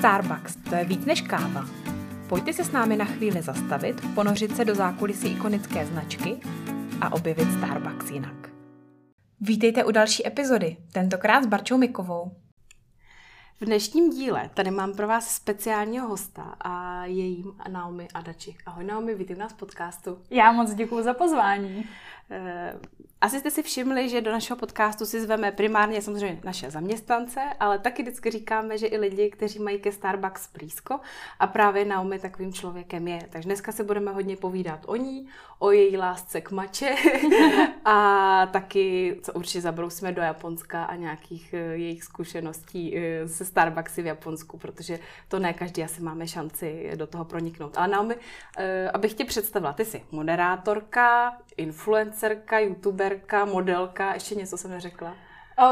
[0.00, 1.64] Starbucks, to je víc než káva.
[2.28, 6.40] Pojďte se s námi na chvíli zastavit, ponořit se do zákulisí ikonické značky
[7.00, 8.50] a objevit Starbucks jinak.
[9.40, 12.36] Vítejte u další epizody, tentokrát s Barčou Mikovou.
[13.60, 18.56] V dnešním díle tady mám pro vás speciálního hosta a je jím Naomi Adači.
[18.66, 20.18] Ahoj Naomi, vítej nás v podcastu.
[20.30, 21.84] Já moc děkuji za pozvání.
[22.30, 22.74] Eh,
[23.20, 27.78] asi jste si všimli, že do našeho podcastu si zveme primárně samozřejmě naše zaměstnance, ale
[27.78, 31.00] taky vždycky říkáme, že i lidi, kteří mají ke Starbucks blízko
[31.38, 33.20] a právě Naomi takovým člověkem je.
[33.30, 36.94] Takže dneska se budeme hodně povídat o ní, o její lásce k mače
[37.84, 44.02] a taky, co určitě zabrousíme do Japonska a nějakých eh, jejich zkušeností eh, se Starbucksy
[44.02, 47.76] v Japonsku, protože to ne každý asi máme šanci do toho proniknout.
[47.76, 48.14] Ale Naomi,
[48.92, 51.36] abych tě představila, ty jsi moderátorka,
[52.20, 55.14] influencerka, youtuberka, modelka, ještě něco jsem neřekla.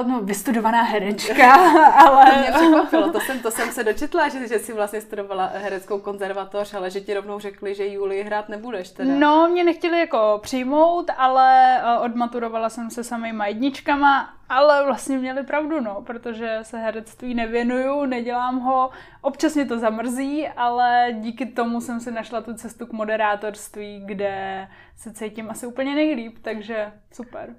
[0.06, 1.55] No, vystudovaná herečka,
[2.06, 2.24] ale...
[2.24, 5.98] To mě překvapilo, to jsem, to jsem se dočetla, že, že jsi vlastně studovala hereckou
[5.98, 9.11] konzervatoř, ale že ti rovnou řekli, že Julii hrát nebudeš teda.
[9.19, 15.42] No, mě nechtěli jako přijmout, ale eh, odmaturovala jsem se samýma jedničkama, ale vlastně měli
[15.42, 21.81] pravdu, no, protože se herectví nevěnuju, nedělám ho, občas mě to zamrzí, ale díky tomu
[21.81, 27.55] jsem si našla tu cestu k moderátorství, kde se cítím asi úplně nejlíp, takže super.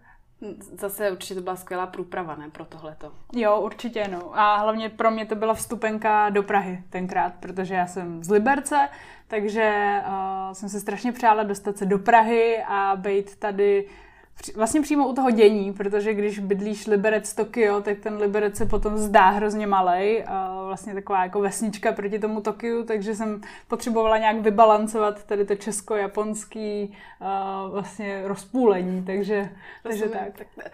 [0.79, 3.11] Zase určitě to byla skvělá průprava, ne, pro tohleto.
[3.33, 4.39] Jo, určitě, no.
[4.39, 8.89] A hlavně pro mě to byla vstupenka do Prahy tenkrát, protože já jsem z Liberce,
[9.27, 13.87] takže uh, jsem se strašně přála dostat se do Prahy a být tady
[14.55, 18.97] vlastně přímo u toho dění, protože když bydlíš Liberec Tokio, tak ten Liberec se potom
[18.97, 24.37] zdá hrozně malej, a vlastně taková jako vesnička proti tomu Tokiu, takže jsem potřebovala nějak
[24.37, 26.97] vybalancovat tady to česko-japonský
[27.71, 29.49] vlastně rozpůlení, takže,
[29.83, 30.37] takže tak.
[30.57, 30.71] tak.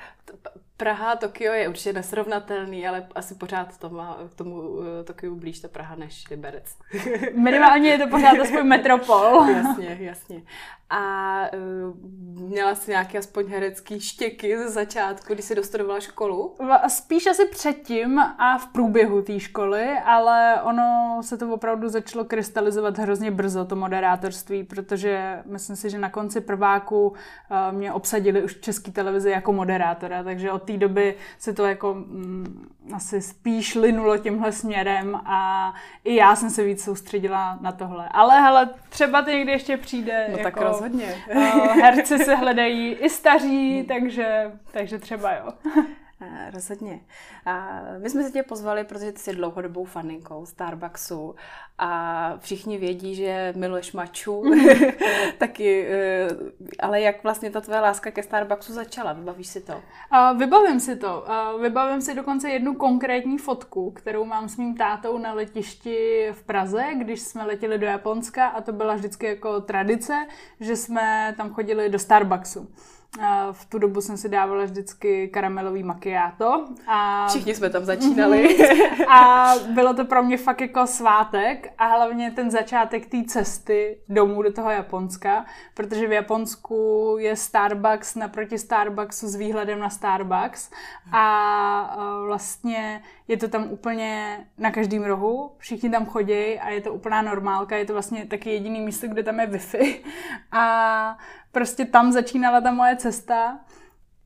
[0.78, 5.36] Praha a Tokio je určitě nesrovnatelný, ale asi pořád to má k tomu eh, Tokiu
[5.36, 6.78] blíž ta Praha než Liberec.
[7.36, 9.50] Minimálně je to pořád aspoň metropol.
[9.50, 10.42] jasně, jasně.
[10.90, 16.56] A uh, měla jsi nějaké aspoň herecký štěky ze začátku, když jsi dostudovala školu?
[16.88, 22.98] Spíš asi předtím a v průběhu té školy, ale ono se to opravdu začalo krystalizovat
[22.98, 27.16] hrozně brzo, to moderátorství, protože myslím si, že na konci prváku uh,
[27.72, 31.94] mě obsadili už v české televizi jako moderátora, takže od té doby se to jako
[31.94, 35.74] mm, asi spíš linulo tímhle směrem a
[36.04, 38.10] i já jsem se víc soustředila na tohle.
[38.12, 40.26] Ale hele, třeba to někdy ještě přijde.
[40.32, 41.16] No jako, tak rozhodně.
[41.36, 45.54] Uh, herci se hledají i staří, takže, takže třeba jo.
[46.22, 47.00] Eh, rozhodně.
[47.46, 51.36] A my jsme se tě pozvali, protože ty jsi dlouhodobou faninkou Starbucksu
[51.78, 54.44] a všichni vědí, že miluješ maču,
[55.38, 56.28] taky, eh,
[56.80, 59.14] ale jak vlastně ta tvoje láska ke Starbucksu začala?
[59.14, 59.74] Vybavíš si to?
[59.74, 61.26] Uh, vybavím si to.
[61.54, 66.44] Uh, vybavím si dokonce jednu konkrétní fotku, kterou mám s mým tátou na letišti v
[66.44, 70.28] Praze, když jsme letěli do Japonska a to byla vždycky jako tradice,
[70.60, 72.68] že jsme tam chodili do Starbucksu.
[73.52, 76.66] V tu dobu jsem si dávala vždycky karamelový makiáto.
[76.88, 77.28] A...
[77.28, 78.58] Všichni jsme tam začínali.
[79.10, 84.42] a bylo to pro mě fakt jako svátek a hlavně ten začátek té cesty domů
[84.42, 90.72] do toho Japonska, protože v Japonsku je Starbucks naproti Starbucksu s výhledem na Starbucks
[91.12, 96.94] a vlastně je to tam úplně na každém rohu, všichni tam chodí a je to
[96.94, 99.96] úplná normálka, je to vlastně taky jediný místo, kde tam je Wi-Fi
[100.52, 101.18] a
[101.56, 103.60] prostě tam začínala ta moje cesta.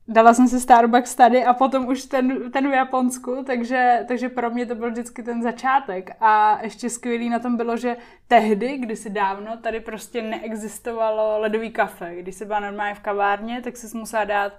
[0.07, 4.49] Dala jsem si Starbucks tady a potom už ten, ten v Japonsku, takže, takže pro
[4.49, 6.09] mě to byl vždycky ten začátek.
[6.21, 7.97] A ještě skvělý na tom bylo, že
[8.27, 12.15] tehdy, kdysi dávno, tady prostě neexistovalo ledový kafe.
[12.15, 14.53] Když se byla normálně v kavárně, tak si musela dát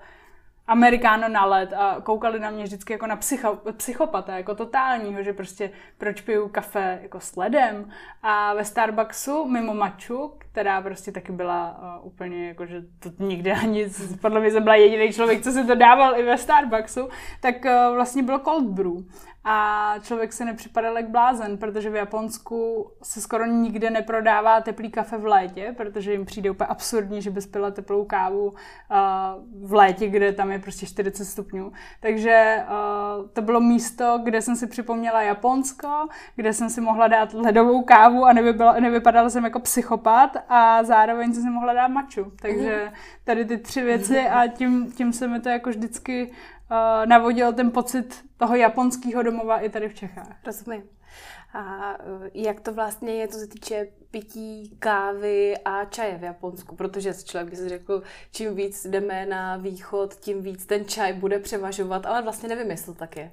[0.70, 5.32] amerikáno na led a koukali na mě vždycky jako na psycho, psychopata, jako totálního, že
[5.32, 7.90] prostě proč piju kafe jako s ledem.
[8.22, 13.52] A ve Starbucksu mimo maču, která prostě taky byla uh, úplně jako, že to nikdy
[13.52, 13.86] ani,
[14.20, 17.08] podle mě jsem byla jediný člověk, co si to dával i ve Starbucksu,
[17.40, 18.92] tak uh, vlastně bylo cold brew
[19.44, 25.18] a člověk se nepřipadal jak blázen, protože v Japonsku se skoro nikde neprodává teplý kafe
[25.18, 28.56] v létě, protože jim přijde úplně absurdní, že bys pila teplou kávu uh,
[29.68, 31.72] v létě, kde tam je prostě 40 stupňů.
[32.00, 37.34] Takže uh, to bylo místo, kde jsem si připomněla Japonsko, kde jsem si mohla dát
[37.34, 42.32] ledovou kávu a nevypadala, nevypadala jsem jako psychopat a zároveň jsem si mohla dát maču.
[42.42, 42.94] Takže mhm.
[43.24, 46.32] tady ty tři věci a tím, tím se mi to jako vždycky
[46.70, 50.36] uh, navodil ten pocit toho japonského domova i tady v Čechách.
[50.46, 50.82] Rozumím.
[51.54, 56.76] A eh, jak to vlastně je, co se týče pití kávy a čaje v Japonsku?
[56.76, 58.02] Protože člověk by si řekl,
[58.32, 62.92] čím víc jdeme na východ, tím víc ten čaj bude převažovat, ale vlastně nevím, jestli
[62.92, 63.32] to tak je.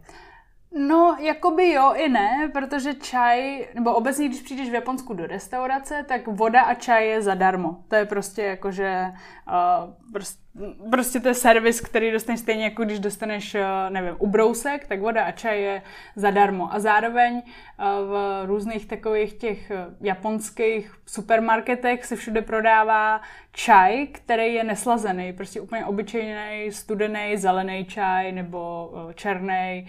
[0.72, 6.06] No, jakoby jo i ne, protože čaj, nebo obecně, když přijdeš v Japonsku do restaurace,
[6.08, 7.84] tak voda a čaj je zadarmo.
[7.88, 9.06] To je prostě jakože,
[9.48, 10.42] uh, prostě,
[10.92, 15.24] prostě to je servis, který dostaneš stejně jako když dostaneš, uh, nevím, ubrousek, tak voda
[15.24, 15.82] a čaj je
[16.16, 16.74] zadarmo.
[16.74, 17.42] A zároveň uh,
[18.10, 19.72] v různých takových těch
[20.02, 23.22] japonských supermarketech se všude prodává
[23.52, 29.88] čaj, který je neslazený, prostě úplně obyčejný, studený, zelený čaj nebo černý,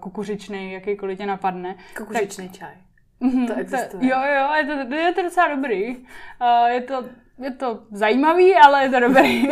[0.00, 1.74] kukuřičný, jakýkoliv tě napadne.
[1.96, 2.74] Kukuřičný tak, čaj.
[3.20, 4.00] Mm, to existuje.
[4.00, 5.96] To, jo, jo, je to, je to docela dobrý.
[5.96, 7.04] Uh, je to
[7.40, 9.48] je to zajímavý, ale je to dobrý.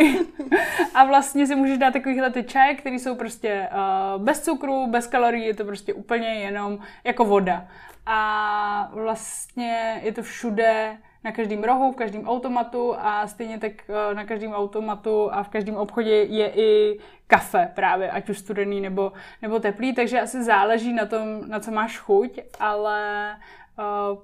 [0.95, 5.07] a vlastně si můžeš dát takovýhle ty čaje, které jsou prostě uh, bez cukru, bez
[5.07, 7.67] kalorií, je to prostě úplně jenom jako voda.
[8.05, 14.15] A vlastně je to všude na každém rohu, v každém automatu a stejně tak uh,
[14.15, 19.11] na každém automatu a v každém obchodě je i kafe právě, ať už studený nebo,
[19.41, 23.35] nebo teplý, takže asi záleží na tom, na co máš chuť, ale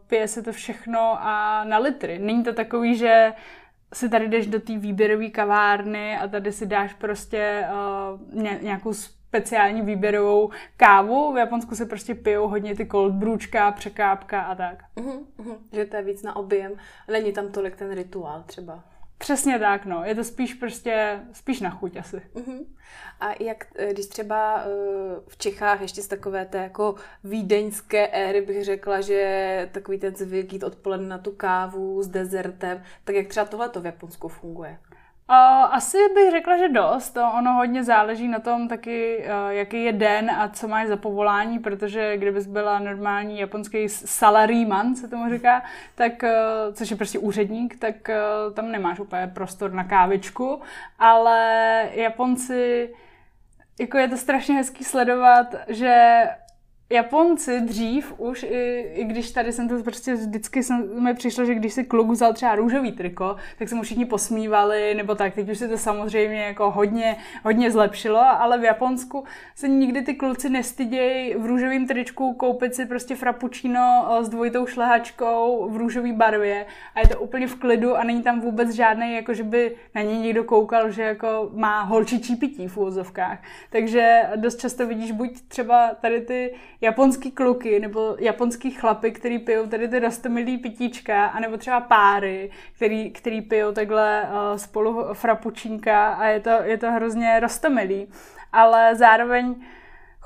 [0.08, 2.20] pije se to všechno a na litry.
[2.20, 3.34] Není to takový, že
[3.94, 8.94] si tady jdeš do té výběrové kavárny a tady si dáš prostě uh, ně, nějakou
[8.94, 11.34] speciální výběrovou kávu.
[11.34, 14.84] V Japonsku se prostě pijou hodně ty cold brůčka, překápka a tak.
[14.98, 15.58] Uh-huh.
[15.72, 16.72] Že to je víc na objem.
[17.12, 18.84] Není tam tolik ten rituál třeba.
[19.18, 20.04] Přesně tak, no.
[20.06, 22.22] Je to spíš prostě, spíš na chuť asi.
[22.34, 22.66] Uh-huh.
[23.20, 24.70] A jak, eh, když třeba eh,
[25.28, 30.54] v Čechách ještě z takové té jako vídeňské éry bych řekla, že takový ten zvyk
[30.54, 34.78] jít odpoledne na tu kávu s dezertem, tak jak třeba tohle v Japonsku funguje?
[35.72, 37.10] Asi bych řekla, že dost.
[37.10, 40.98] To ono hodně záleží na tom taky, uh, jaký je den a co máš za
[40.98, 45.64] povolání, protože kdybys byla normální japonský salaryman, se tomu říká,
[45.96, 50.62] tak, uh, což je prostě úředník, tak uh, tam nemáš úplně prostor na kávičku,
[51.00, 52.94] ale Japonci,
[53.80, 56.24] jako je to strašně hezký sledovat, že
[56.90, 61.56] Japonci dřív už, i, i když tady jsem to prostě vždycky jsem, mi přišlo, že
[61.56, 65.50] když si kluk vzal třeba růžový triko, tak se mu všichni posmívali, nebo tak, teď
[65.50, 69.24] už se to samozřejmě jako hodně, hodně zlepšilo, ale v Japonsku
[69.56, 75.70] se nikdy ty kluci nestydějí v růžovém tričku koupit si prostě frappuccino s dvojitou šlehačkou
[75.70, 76.66] v růžové barvě
[76.96, 80.02] a je to úplně v klidu a není tam vůbec žádný, jako že by na
[80.02, 83.40] něj někdo koukal, že jako má holčičí pití v úzovkách.
[83.70, 86.54] Takže dost často vidíš buď třeba tady ty
[86.86, 93.12] japonský kluky nebo japonský chlapy, který pijou tady ty rostomilý pitíčka, anebo třeba páry, který,
[93.12, 98.08] který pijou takhle uh, spolu frapučínka a je to, je to hrozně rostomilý.
[98.52, 99.56] Ale zároveň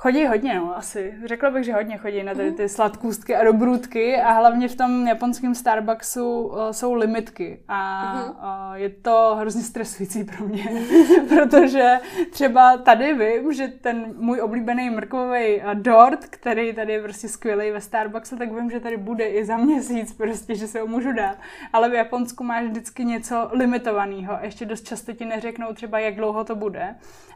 [0.02, 1.14] Chodí hodně, no, asi.
[1.24, 2.56] Řekla bych, že hodně chodí na tady mhm.
[2.56, 8.74] ty sladkůstky a dobrůdky a hlavně v tom japonském Starbucksu uh, jsou limitky a uh,
[8.74, 10.64] je to hrozně stresující pro mě,
[11.28, 11.98] protože
[12.30, 17.70] třeba tady vím, že ten můj oblíbený mrkový uh, dort, který tady je prostě skvělý
[17.70, 21.12] ve Starbucksu, tak vím, že tady bude i za měsíc prostě, že se ho můžu
[21.12, 21.36] dát.
[21.72, 24.38] Ale v Japonsku máš vždycky něco limitovaného.
[24.42, 26.94] Ještě dost často ti neřeknou třeba, jak dlouho to bude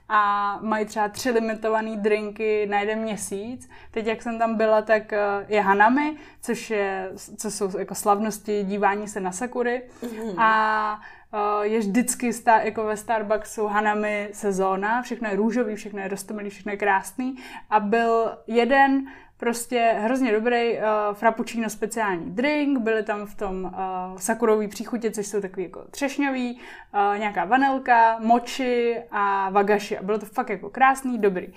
[0.09, 3.69] a mají třeba tři limitované drinky na jeden měsíc.
[3.91, 5.19] Teď, jak jsem tam byla, tak eh,
[5.49, 9.83] je Hanami, což, je, co jsou jako slavnosti dívání se na sakury.
[10.03, 10.35] Mm-hmm.
[10.39, 11.01] A
[11.33, 16.51] eh, je vždycky stá, jako ve Starbucksu Hanami sezóna, všechno je růžový, všechno je rostomilý,
[16.51, 17.37] všechno je krásný.
[17.71, 23.71] A byl jeden Prostě hrozně dobrý uh, frappuccino speciální drink, byly tam v tom uh,
[24.17, 26.61] sakurový příchutě, což jsou takový jako třešňový,
[26.95, 29.99] uh, nějaká vanilka, moči a vagaši.
[29.99, 31.53] A bylo to fakt jako krásný, dobrý.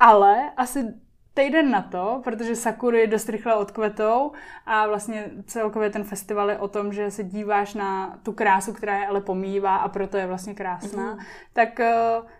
[0.00, 0.94] Ale asi
[1.38, 4.32] týden na to, protože sakury dost rychle odkvetou
[4.66, 8.98] a vlastně celkově ten festival je o tom, že se díváš na tu krásu, která
[8.98, 11.18] je ale pomývá a proto je vlastně krásná, mm.
[11.52, 11.94] tak eh,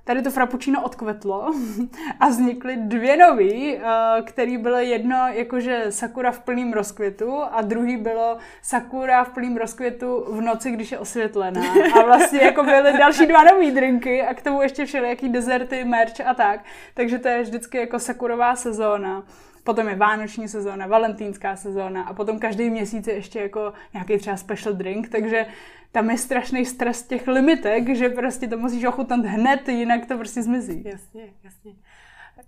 [0.05, 1.55] tady to frappuccino odkvetlo
[2.21, 3.83] a vznikly dvě nový, eh,
[4.23, 10.25] který bylo jedno jakože sakura v plném rozkvětu a druhý bylo sakura v plném rozkvětu
[10.28, 11.62] v noci, když je osvětlená.
[11.95, 16.21] A vlastně jako byly další dva nový drinky a k tomu ještě všelijaký dezerty, merch
[16.26, 16.61] a tak.
[16.95, 19.23] Takže to je vždycky jako sakurová sezóna sezóna,
[19.64, 24.37] potom je vánoční sezóna, valentínská sezóna a potom každý měsíc je ještě jako nějaký třeba
[24.37, 25.47] special drink, takže
[25.92, 30.42] tam je strašný stres těch limitek, že prostě to musíš ochutnat hned, jinak to prostě
[30.42, 30.83] zmizí.
[30.87, 31.73] Jasně, jasně.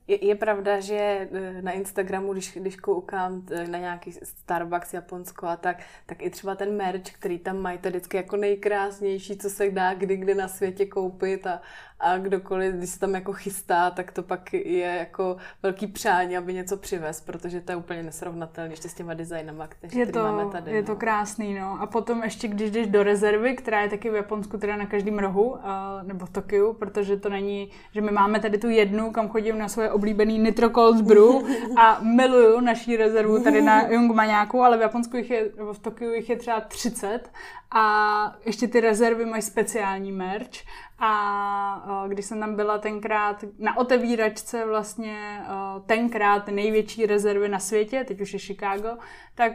[0.08, 5.46] Je, je pravda, že eh, na Instagramu, když, když koukám eh, na nějaký Starbucks Japonsko
[5.46, 9.36] a tak, tak i třeba ten merch, který tam mají, to je vždycky jako nejkrásnější,
[9.36, 11.62] co se dá kdy kdy na světě koupit a,
[12.00, 16.54] a kdokoliv, když se tam jako chystá, tak to pak je jako velký přání, aby
[16.54, 20.52] něco přivez, protože to je úplně nesrovnatelné ještě s těma designama, kteří je to, máme
[20.52, 20.72] tady.
[20.72, 20.86] Je no.
[20.86, 21.78] to krásný, no.
[21.80, 25.18] A potom ještě, když jdeš do rezervy, která je taky v Japonsku, teda na každém
[25.18, 25.58] rohu, uh,
[26.02, 29.68] nebo v Tokiu, protože to není, že my máme tady tu jednu, kam chodím na
[29.68, 31.34] svoje oblíbený Nitro Cold Brew
[31.76, 36.12] a miluju naší rezervu tady na Jungmaňáku, ale v Japonsku jich je, nebo v Tokiu
[36.12, 37.30] jich je třeba 30
[37.74, 40.50] a ještě ty rezervy mají speciální merch
[41.00, 45.42] a když jsem tam byla tenkrát na otevíračce vlastně
[45.86, 48.90] tenkrát největší rezervy na světě, teď už je Chicago,
[49.34, 49.52] tak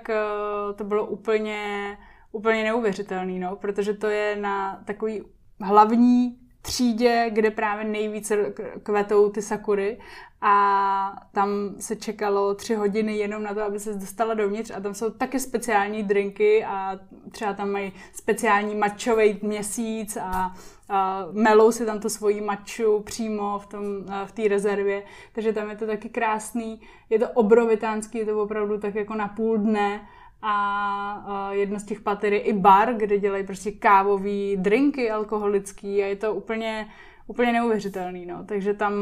[0.75, 1.97] to bylo úplně,
[2.31, 5.23] úplně neuvěřitelný, no, protože to je na takový
[5.61, 9.99] hlavní třídě, kde právě nejvíce kvetou ty sakury
[10.47, 11.49] a tam
[11.79, 15.39] se čekalo tři hodiny jenom na to, aby se dostala dovnitř a tam jsou taky
[15.39, 16.99] speciální drinky a
[17.31, 20.55] třeba tam mají speciální mačový měsíc a,
[20.89, 23.83] a melou si tam tu svoji maču přímo v tom,
[24.25, 28.77] v té rezervě, takže tam je to taky krásný, je to obrovitánský, je to opravdu
[28.77, 30.07] tak jako na půl dne.
[30.47, 36.05] A jedno z těch pater je i bar, kde dělají prostě kávové drinky alkoholický a
[36.05, 36.89] je to úplně,
[37.27, 38.45] úplně neuvěřitelný, no.
[38.45, 38.93] Takže tam,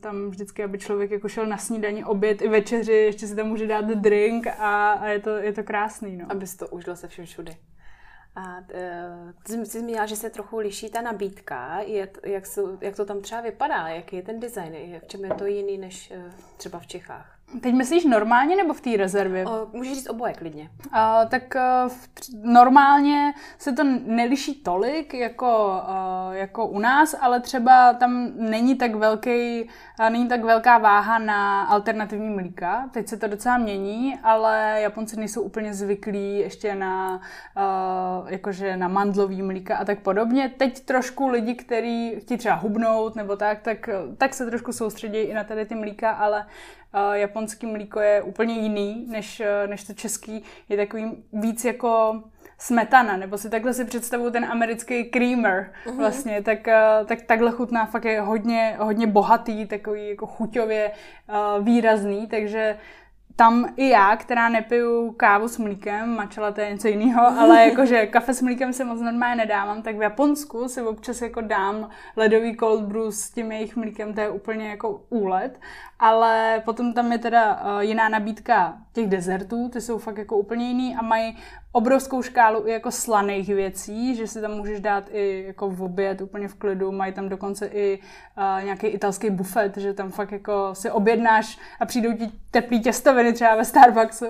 [0.00, 3.66] tam vždycky, aby člověk jako šel na snídaní, oběd i večeři, ještě si tam může
[3.66, 6.26] dát drink a, a je, to, je to krásný, no.
[6.28, 7.52] Aby to užil se všem všude.
[8.36, 8.56] A
[9.42, 11.80] ty jsi zmínila, že se trochu liší ta nabídka.
[12.26, 13.88] Jak, jsou, jak to tam třeba vypadá?
[13.88, 15.00] Jaký je ten design?
[15.02, 17.33] V čem je to jiný než uh, třeba v Čechách?
[17.60, 19.46] Teď myslíš normálně nebo v té rezervě?
[19.46, 20.70] O, můžeš říct oboje klidně.
[20.86, 22.08] Uh, tak uh, v,
[22.42, 28.94] normálně se to neliší tolik jako, uh, jako u nás, ale třeba tam není tak
[28.94, 29.62] velký,
[30.00, 32.88] uh, není tak velká váha na alternativní mlíka.
[32.92, 37.20] Teď se to docela mění, ale Japonci nejsou úplně zvyklí ještě na,
[37.56, 40.52] uh, jakože na mandlový mlíka a tak podobně.
[40.56, 45.34] Teď trošku lidi, kteří chtějí třeba hubnout nebo tak, tak, tak se trošku soustředí i
[45.34, 46.46] na tady ty mlíka, ale
[47.12, 50.42] japonský mlíko je úplně jiný než, než to český.
[50.68, 52.22] Je takový víc jako
[52.58, 55.96] smetana, nebo si takhle si představuju ten americký creamer uh-huh.
[55.96, 56.58] vlastně, tak,
[57.06, 60.90] tak takhle chutná, fakt je hodně, hodně bohatý, takový jako chuťově
[61.28, 62.76] uh, výrazný, takže
[63.36, 68.06] tam i já, která nepiju kávu s mlíkem, mačela to je něco jiného, ale jakože
[68.06, 72.56] kafe s mlíkem se moc normálně nedávám, tak v Japonsku si občas jako dám ledový
[72.56, 75.60] cold brew s tím jejich mlíkem, to je úplně jako úlet.
[75.98, 80.68] Ale potom tam je teda uh, jiná nabídka těch dezertů, ty jsou fakt jako úplně
[80.68, 81.36] jiný a mají
[81.74, 86.20] obrovskou škálu i jako slaných věcí, že si tam můžeš dát i jako v oběd
[86.20, 90.70] úplně v klidu, mají tam dokonce i uh, nějaký italský bufet, že tam fakt jako
[90.72, 94.26] si objednáš a přijdou ti teplý těstoviny třeba ve Starbucksu.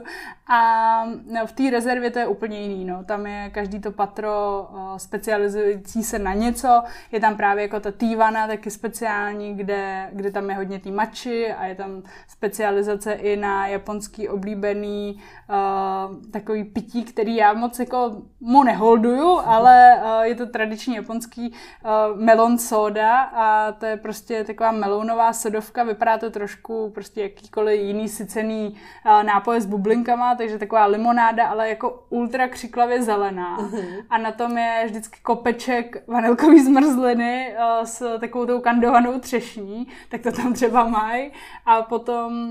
[0.49, 3.05] A no, v té rezervě to je úplně jiný, no.
[3.05, 6.83] tam je každý to patro uh, specializující se na něco,
[7.13, 11.53] je tam právě jako ta tývana taky speciální, kde, kde tam je hodně tý mači
[11.53, 18.17] a je tam specializace i na japonský oblíbený uh, takový pití, který já moc jako
[18.41, 24.45] mu neholduju, ale uh, je to tradiční japonský uh, melon soda a to je prostě
[24.45, 28.77] taková melonová sodovka, vypadá to trošku prostě jakýkoliv jiný sycený
[29.07, 33.59] uh, nápoje s bublinkama, takže taková limonáda, ale jako ultra křiklavě zelená.
[33.59, 34.05] Uh-huh.
[34.11, 40.33] A na tom je vždycky kopeček vanilkový zmrzliny s takovou tou kandovanou třešní, tak to
[40.33, 41.33] tam třeba mají.
[41.67, 42.51] A potom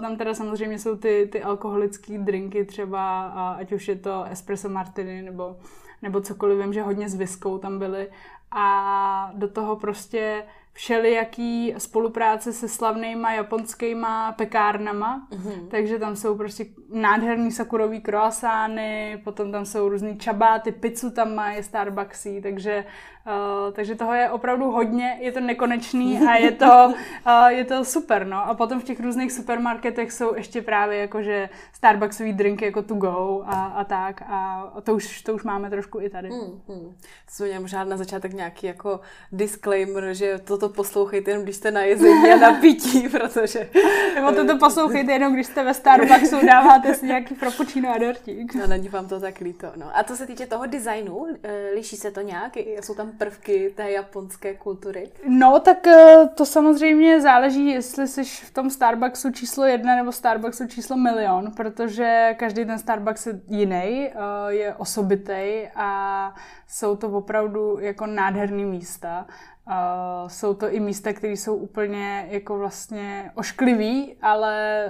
[0.00, 5.22] tam teda samozřejmě jsou ty, ty alkoholické drinky třeba, ať už je to espresso martini
[5.22, 5.56] nebo,
[6.02, 8.10] nebo cokoliv, vím, že hodně s viskou tam byly.
[8.50, 10.44] A do toho prostě
[10.78, 15.68] všelijaký spolupráce se slavnýma japonskýma pekárnama, mm-hmm.
[15.68, 21.62] takže tam jsou prostě nádherný sakurový croissány, potom tam jsou různý čabáty, pizzu tam mají,
[21.62, 22.84] Starbucksy, takže
[23.28, 26.92] Uh, takže toho je opravdu hodně, je to nekonečný a je to,
[27.26, 28.48] uh, je to super, no.
[28.48, 33.42] A potom v těch různých supermarketech jsou ještě právě jakože Starbucksový drinky jako to go
[33.46, 36.28] a, a tak a to už, to už máme trošku i tady.
[36.28, 36.94] Hmm, hmm.
[37.38, 39.00] To měla možná na začátek nějaký jako
[39.32, 43.70] disclaimer, že toto poslouchejte jenom, když jste na jezení a na pití, protože...
[44.14, 48.54] Nebo toto poslouchejte jenom, když jste ve Starbucksu, dáváte si nějaký frappuccino a dortík.
[48.54, 49.98] No, není vám to tak líto, no.
[49.98, 52.56] A co se týče toho designu, eh, liší se to nějak?
[52.56, 55.10] Jsou tam prvky té japonské kultury?
[55.28, 60.66] No, tak eh, to samozřejmě záleží, jestli jsi v tom Starbucksu číslo jedna nebo Starbucksu
[60.66, 64.12] číslo milion, protože každý ten Starbucks je jiný, eh,
[64.48, 66.34] je osobitý a
[66.68, 69.26] jsou to opravdu jako nádherný místa.
[69.68, 74.84] Uh, jsou to i místa, které jsou úplně jako vlastně ošklivý, ale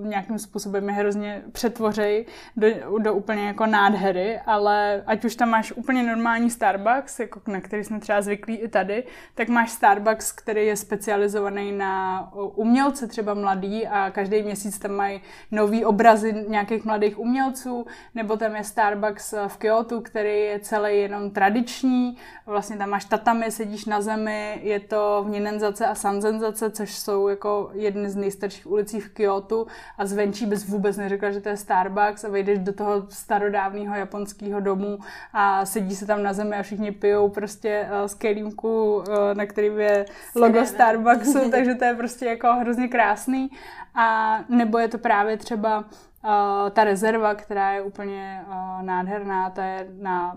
[0.00, 2.66] uh, nějakým způsobem je hrozně přetvořej do,
[2.98, 7.84] do úplně jako nádhery, ale ať už tam máš úplně normální Starbucks, jako na který
[7.84, 13.86] jsme třeba zvyklí i tady, tak máš Starbucks, který je specializovaný na umělce třeba mladý
[13.86, 15.20] a každý měsíc tam mají
[15.50, 21.30] nový obrazy nějakých mladých umělců, nebo tam je Starbucks v Kyoto, který je celý jenom
[21.30, 26.70] tradiční, vlastně tam máš tatami, sedíš na zemi, zemi, je to v Ninenzace a Sanzenzace,
[26.70, 29.66] což jsou jako jedny z nejstarších ulicí v Kyoto
[29.98, 34.60] a zvenčí bys vůbec neřekla, že to je Starbucks a vejdeš do toho starodávného japonského
[34.60, 34.98] domu
[35.32, 39.80] a sedí se tam na zemi a všichni pijou prostě z kelímku, uh, na kterým
[39.80, 40.04] je
[40.36, 43.50] logo Starbucksu, takže to je prostě jako hrozně krásný.
[43.94, 49.64] A nebo je to právě třeba uh, ta rezerva, která je úplně uh, nádherná, ta
[49.64, 50.36] je na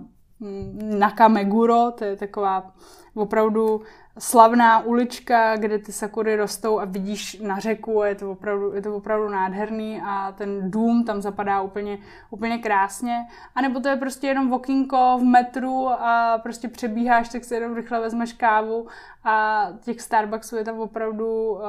[0.97, 2.71] Nakameguro, to je taková
[3.15, 3.81] opravdu
[4.19, 8.81] slavná ulička, kde ty sakury rostou a vidíš na řeku a je to opravdu, je
[8.81, 11.97] to opravdu nádherný a ten dům tam zapadá úplně,
[12.29, 13.17] úplně krásně.
[13.55, 17.75] A nebo to je prostě jenom okýnko v metru a prostě přebíháš, tak si jenom
[17.75, 18.87] rychle vezmeš kávu
[19.23, 21.59] a těch Starbucksů je tam opravdu uh,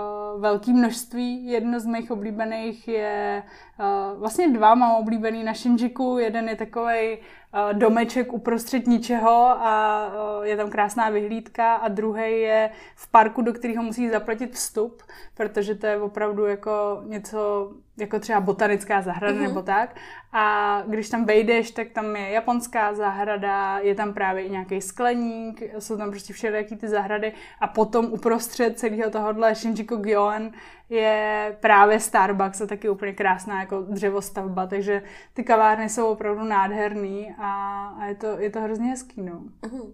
[0.41, 1.47] velké množství.
[1.47, 3.43] Jedno z mých oblíbených je,
[3.79, 6.19] uh, vlastně dva mám oblíbený na Shinjuku.
[6.19, 7.25] Jeden je takový uh,
[7.73, 10.07] domeček uprostřed ničeho a
[10.39, 15.03] uh, je tam krásná vyhlídka a druhý je v parku, do kterého musí zaplatit vstup,
[15.35, 19.43] protože to je opravdu jako něco jako třeba botanická zahrada mm-hmm.
[19.43, 19.97] nebo tak.
[20.33, 25.63] A když tam vejdeš, tak tam je japonská zahrada, je tam právě i nějaký skleník,
[25.79, 30.53] jsou tam prostě všelijaký ty zahrady a potom uprostřed celého tohohle Shinjuku Gyoen
[30.89, 35.03] je právě Starbucks a taky úplně krásná jako dřevostavba, takže
[35.35, 39.43] ty kavárny jsou opravdu nádherný a, a je, to, je to hrozně hezký, no.
[39.63, 39.93] Uh-huh.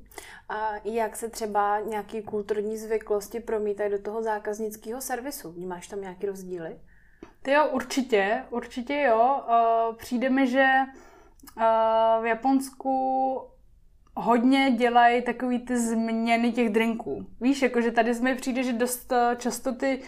[0.49, 5.52] A jak se třeba nějaký kulturní zvyklosti promítají do toho zákaznického servisu?
[5.52, 6.76] Vnímáš tam nějaký rozdíly?
[7.43, 9.41] Ty jo, určitě, určitě jo.
[9.97, 10.67] Přijde mi, že
[12.21, 13.43] v Japonsku
[14.15, 17.27] hodně dělají takový ty změny těch drinků.
[17.41, 20.03] Víš, jakože tady mi přijde, že dost často ty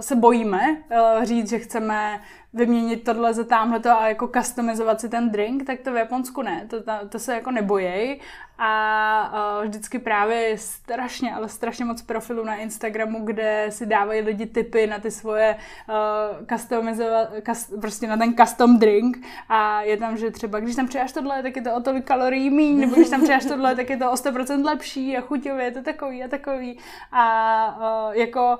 [0.00, 2.20] se bojíme uh, říct, že chceme
[2.54, 6.66] vyměnit tohle za tamhle a jako customizovat si ten drink, tak to v Japonsku ne,
[6.70, 8.20] to, to, to se jako nebojej.
[8.58, 14.46] A uh, vždycky právě strašně, ale strašně moc profilů na Instagramu, kde si dávají lidi
[14.46, 15.56] tipy na ty svoje
[15.88, 19.16] uh, customizovat, cust, prostě na ten custom drink.
[19.48, 22.50] A je tam, že třeba když tam přijáš tohle, tak je to o tolik kalorií
[22.50, 25.70] míň, nebo když tam přijáš tohle, tak je to o 100% lepší a chuťově je
[25.70, 26.78] to takový a takový.
[27.12, 28.58] A uh, jako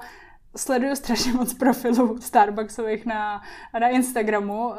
[0.56, 3.42] sleduju strašně moc profilů Starbucksových na,
[3.80, 4.74] na Instagramu, uh,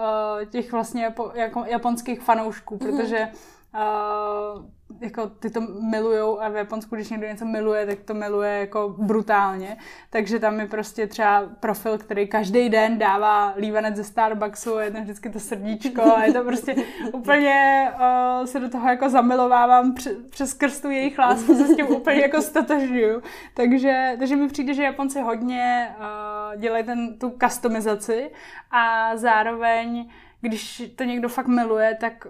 [0.50, 2.92] těch vlastně jako, japonských fanoušků, mhm.
[2.92, 3.28] protože
[3.74, 4.66] uh,
[5.04, 8.96] jako ty to milujou a v Japonsku, když někdo něco miluje, tak to miluje jako
[8.98, 9.78] brutálně.
[10.10, 15.02] Takže tam je prostě třeba profil, který každý den dává lívanec ze Starbucksu, je tam
[15.02, 16.76] vždycky to srdíčko a je to prostě
[17.14, 21.88] úplně uh, se do toho jako zamilovávám přes, přes krstu jejich lásku, se s tím
[21.88, 23.22] úplně jako stotožňuju.
[23.54, 28.32] Takže, takže mi přijde, že Japonci hodně uh, dělají ten, tu customizaci
[28.72, 30.10] a zároveň
[30.42, 32.28] když to někdo fakt miluje, tak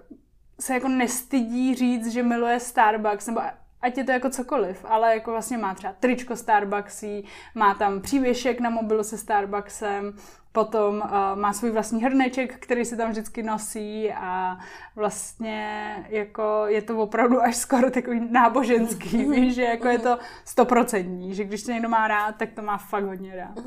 [0.60, 3.40] se jako nestydí říct, že miluje Starbucks, nebo
[3.82, 8.60] ať je to jako cokoliv, ale jako vlastně má třeba tričko Starbucksí, má tam přívěšek
[8.60, 10.16] na mobilu se Starbucksem,
[10.52, 14.58] potom uh, má svůj vlastní hrneček, který si tam vždycky nosí a
[14.96, 21.34] vlastně jako je to opravdu až skoro takový náboženský, víš, že jako je to stoprocentní,
[21.34, 23.64] že když to někdo má rád, tak to má fakt hodně rád.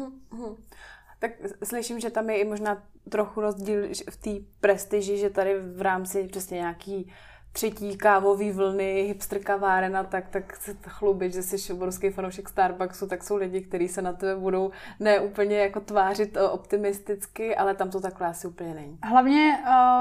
[1.19, 1.31] Tak
[1.63, 6.27] slyším, že tam je i možná trochu rozdíl v té prestiži, že tady v rámci
[6.27, 7.11] přesně nějaký
[7.57, 13.23] třetí kávový vlny, hipster kavárena, tak, tak se chlubit, že jsi obrovský fanoušek Starbucksu, tak
[13.23, 17.89] jsou lidi, kteří se na to budou ne úplně jako tvářit eh, optimisticky, ale tam
[17.89, 18.97] to takhle asi úplně není.
[19.03, 19.57] Hlavně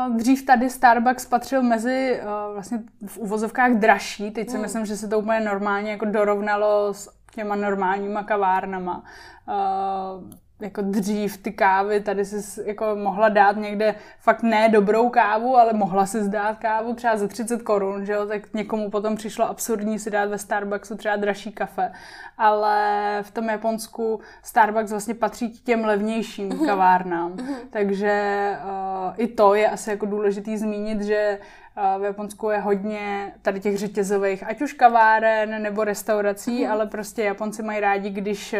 [0.09, 4.63] uh, dřív tady Starbucks patřil mezi uh, vlastně v uvozovkách dražší, teď si hmm.
[4.63, 9.05] myslím, že se to úplně normálně jako dorovnalo s těma normálníma kavárnama.
[9.49, 15.57] Uh, jako dřív ty kávy, tady si jako mohla dát někde fakt ne dobrou kávu,
[15.57, 19.49] ale mohla si zdát kávu třeba za 30 korun, že jo, tak někomu potom přišlo
[19.49, 21.93] absurdní si dát ve Starbucksu třeba dražší kafe,
[22.39, 26.67] ale v tom Japonsku Starbucks vlastně patří k těm levnějším mhm.
[26.67, 27.55] kavárnám, mhm.
[27.71, 31.39] takže uh, i to je asi jako důležitý zmínit, že
[31.77, 36.73] uh, v Japonsku je hodně tady těch řetězových, ať už kaváren nebo restaurací, mm.
[36.73, 38.59] ale prostě Japonci mají rádi, když uh,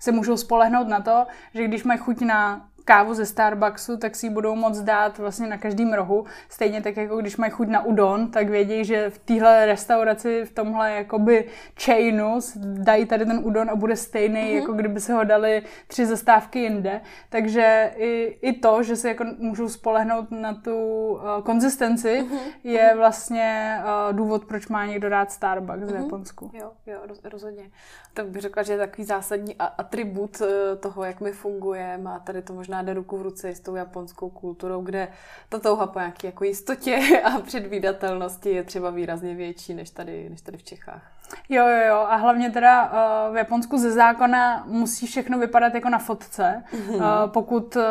[0.00, 4.26] se můžou spolehnout na to, že když mají chuť na kávu ze Starbucksu, tak si
[4.26, 6.24] ji budou moc dát vlastně na každém rohu.
[6.48, 10.52] Stejně tak, jako když mají chuť na udon, tak vědí, že v téhle restauraci, v
[10.52, 11.44] tomhle jakoby
[11.84, 14.60] chainu dají tady ten udon a bude stejný, mm-hmm.
[14.60, 17.00] jako kdyby se ho dali tři zastávky jinde.
[17.28, 20.74] Takže i, i to, že se jako můžou spolehnout na tu
[21.12, 22.38] uh, konzistenci, mm-hmm.
[22.64, 25.92] je vlastně uh, důvod, proč má někdo rád Starbucks mm-hmm.
[25.92, 26.50] v Japonsku.
[26.54, 27.70] Jo, jo, roz, rozhodně.
[28.14, 30.46] Tak bych řekla, že je takový zásadní atribut uh,
[30.80, 34.30] toho, jak my fungujeme a tady to možná jde ruku v ruce s tou japonskou
[34.30, 35.08] kulturou, kde
[35.48, 40.40] ta touha po nějaké jako jistotě a předvídatelnosti je třeba výrazně větší než tady, než
[40.40, 41.19] tady v Čechách.
[41.48, 42.06] Jo, jo, jo.
[42.08, 42.82] A hlavně teda
[43.28, 46.62] uh, v Japonsku ze zákona musí všechno vypadat jako na fotce.
[46.72, 46.94] Mm-hmm.
[46.94, 47.82] Uh, pokud uh,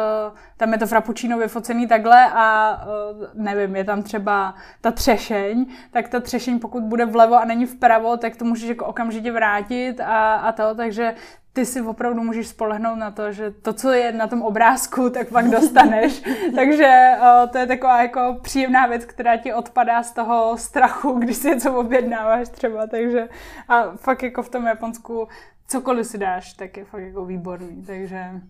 [0.57, 2.77] tam je to frappuccino vyfocený takhle a
[3.11, 7.65] uh, nevím, je tam třeba ta třešeň, tak ta třešeň pokud bude vlevo a není
[7.65, 11.15] vpravo, tak to můžeš jako okamžitě vrátit a, a to, takže
[11.53, 15.29] ty si opravdu můžeš spolehnout na to, že to, co je na tom obrázku, tak
[15.29, 16.23] pak dostaneš.
[16.55, 21.37] Takže o, to je taková jako příjemná věc, která ti odpadá z toho strachu, když
[21.37, 22.87] si něco objednáváš třeba.
[22.87, 23.28] Takže
[23.67, 25.27] a fakt jako v tom Japonsku
[25.67, 27.83] cokoliv si dáš, tak je fakt jako výborný.
[27.83, 28.41] Takže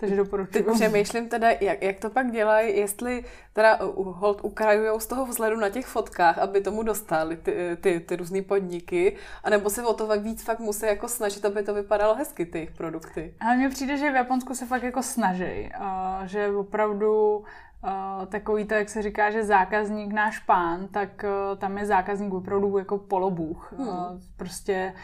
[0.00, 0.64] takže doporučuji.
[0.64, 5.56] Teď přemýšlím teda, jak, jak to pak dělají, jestli teda hold ukrajujou z toho vzhledu
[5.56, 10.20] na těch fotkách, aby tomu dostali ty, ty, ty různé podniky, anebo se o to
[10.20, 13.34] víc fakt musí jako snažit, aby to vypadalo hezky, ty jejich produkty.
[13.40, 15.72] Ale mně přijde, že v Japonsku se fakt jako snaží,
[16.24, 17.44] že opravdu
[18.26, 22.78] takový to, jak se říká, že zákazník náš pán, tak uh, tam je zákazník opravdu
[22.78, 23.72] jako polobůh.
[23.78, 23.88] Hmm.
[23.88, 23.94] Uh,
[24.36, 24.94] prostě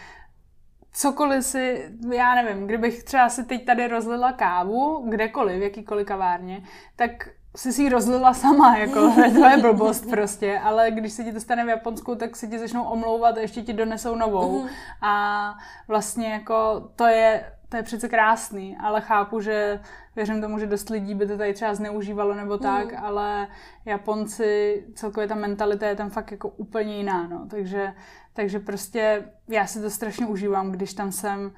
[0.92, 6.62] cokoliv si, já nevím, kdybych třeba si teď tady rozlila kávu, kdekoliv, v jakýkoliv kavárně,
[6.96, 11.32] tak si si ji rozlila sama, jako to je blbost prostě, ale když se ti
[11.32, 14.68] to stane v Japonsku, tak si ti začnou omlouvat a ještě ti donesou novou uh-huh.
[15.02, 15.54] a
[15.88, 19.80] vlastně jako to je, to je přece krásný, ale chápu, že
[20.16, 23.04] věřím tomu, že dost lidí by to tady třeba zneužívalo nebo tak, uh-huh.
[23.04, 23.48] ale
[23.84, 27.92] Japonci, celkově ta mentalita je tam fakt jako úplně jiná, no, takže
[28.36, 31.52] takže prostě já si to strašně užívám, když tam jsem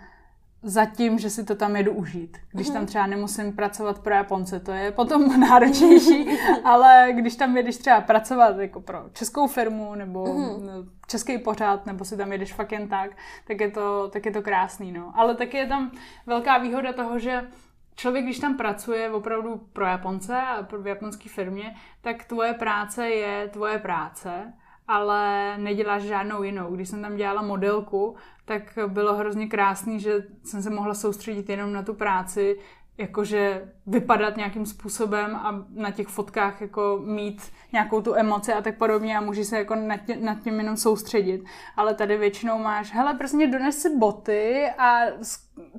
[0.62, 2.38] zatím, že si to tam jedu užít.
[2.52, 2.86] Když tam mhm.
[2.86, 6.26] třeba nemusím pracovat pro Japonce, to je potom náročnější,
[6.64, 10.90] ale když tam jedeš třeba pracovat jako pro českou firmu nebo mm.
[11.06, 13.10] český pořád, nebo si tam jedeš fakt jen tak,
[13.46, 14.92] tak je to, tak je to krásný.
[14.92, 15.12] No.
[15.14, 15.90] Ale taky je tam
[16.26, 17.48] velká výhoda toho, že
[17.98, 23.48] člověk, když tam pracuje opravdu pro Japonce a v japonské firmě, tak tvoje práce je
[23.48, 24.52] tvoje práce
[24.88, 26.74] ale neděláš žádnou jinou.
[26.74, 31.72] Když jsem tam dělala modelku, tak bylo hrozně krásný, že jsem se mohla soustředit jenom
[31.72, 32.58] na tu práci,
[32.98, 38.78] jakože vypadat nějakým způsobem a na těch fotkách jako mít nějakou tu emoci a tak
[38.78, 41.44] podobně a můžeš se jako nad, tě, nad tím jenom soustředit.
[41.76, 45.00] Ale tady většinou máš, hele, prostě dones si boty a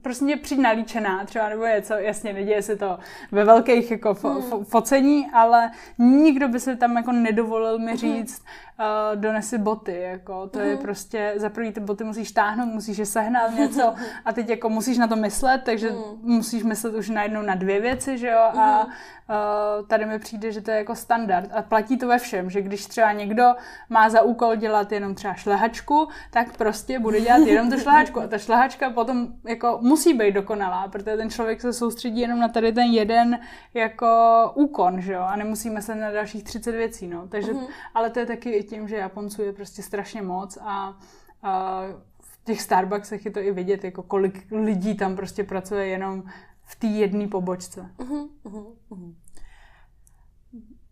[0.02, 2.99] prostě přijď nalíčená třeba nebo něco, jasně, neděje se to
[3.32, 4.41] ve velkých jako fo, hmm.
[4.41, 7.97] fo, focení, ale nikdo by se tam jako nedovolil mi hmm.
[7.97, 8.43] říct,
[8.80, 10.84] uh, dones si boty, jako to je hmm.
[10.84, 13.93] prostě, za první ty boty musíš táhnout, musíš je sehnat něco
[14.25, 18.17] a teď jako musíš na to myslet, takže musíš myslet už najednou na dvě věci,
[18.17, 18.91] že jo, a uh,
[19.88, 21.50] tady mi přijde, že to je jako standard.
[21.54, 23.44] A platí to ve všem, že když třeba někdo
[23.89, 28.22] má za úkol dělat jenom třeba šlehačku, tak prostě bude dělat jenom tu šlehačku.
[28.22, 32.48] A ta šlehačka potom jako musí být dokonalá, protože ten člověk se soustředí jenom na
[32.48, 33.39] tady ten jeden
[33.74, 34.08] jako
[34.56, 37.68] úkon, že jo, a nemusíme se na dalších 30 věcí, no, takže, mm-hmm.
[37.94, 40.98] ale to je taky i tím, že Japonců je prostě strašně moc a,
[41.44, 41.82] a
[42.22, 46.24] v těch Starbucksech je to i vidět, jako kolik lidí tam prostě pracuje jenom
[46.69, 47.89] v té jedné pobočce.
[47.97, 49.15] Uh-huh, uh-huh.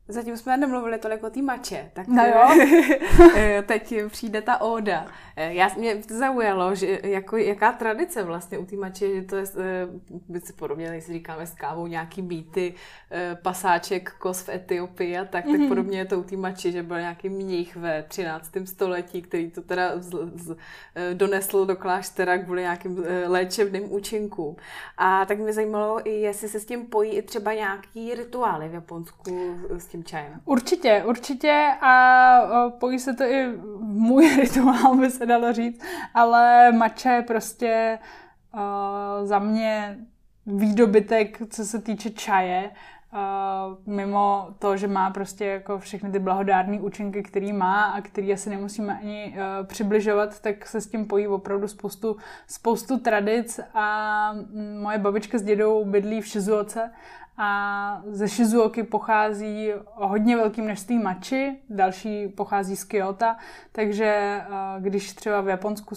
[0.10, 2.68] Zatím jsme nemluvili tolik o té mače, tak no jo.
[3.36, 5.08] Eh, teď přijde ta óda.
[5.36, 9.46] Eh, já, mě zaujalo, že jako, jaká tradice vlastně u té mače, že to je,
[10.30, 12.74] by se podobně, když si říkáme s kávou, nějaký mýty,
[13.42, 15.52] pasáček kos v Etiopii a tak, mm-hmm.
[15.52, 15.70] tak mhm.
[15.70, 18.52] podobně je to u té mače, že byl nějaký mních ve 13.
[18.66, 20.58] století, který to teda z, z,
[21.14, 24.56] donesl do kláštera kvůli nějakým léčebným účinkům.
[24.98, 29.58] A tak mě zajímalo, jestli se s tím pojí i třeba nějaký rituály v Japonsku
[29.80, 30.42] s tím čajem.
[30.46, 33.48] Určitě, určitě a pojí se to i
[33.80, 35.82] můj rituál, by se dalo říct,
[36.14, 38.00] ale matcha je prostě
[38.54, 39.98] uh, za mě
[40.46, 42.72] výdobytek, co se týče čaje.
[43.14, 48.34] Uh, mimo to, že má prostě jako všechny ty blahodárné účinky, který má a který
[48.34, 54.34] asi nemusíme ani uh, přibližovat, tak se s tím pojí opravdu spoustu, spoustu tradic a
[54.82, 56.92] moje babička s dědou bydlí v Shizuoce
[57.38, 63.26] a ze Shizuoky pochází hodně velký množství mači, další pochází z Kyoto,
[63.72, 64.46] takže eh,
[64.80, 65.96] když třeba v Japonsku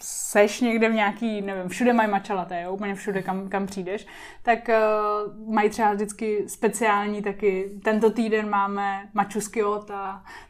[0.00, 4.06] seš někde v nějaký, nevím, všude mají mača latte, jo, úplně všude, kam, kam přijdeš,
[4.42, 9.94] tak uh, mají třeba vždycky speciální taky, tento týden máme maču z Kyoto,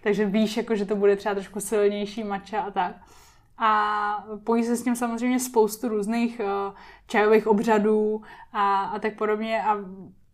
[0.01, 2.97] takže víš, jako, že to bude třeba trošku silnější mača a tak.
[3.59, 6.75] A pojí se s tím samozřejmě spoustu různých uh,
[7.07, 9.77] čajových obřadů a, a tak podobně a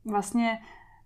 [0.04, 0.58] vlastně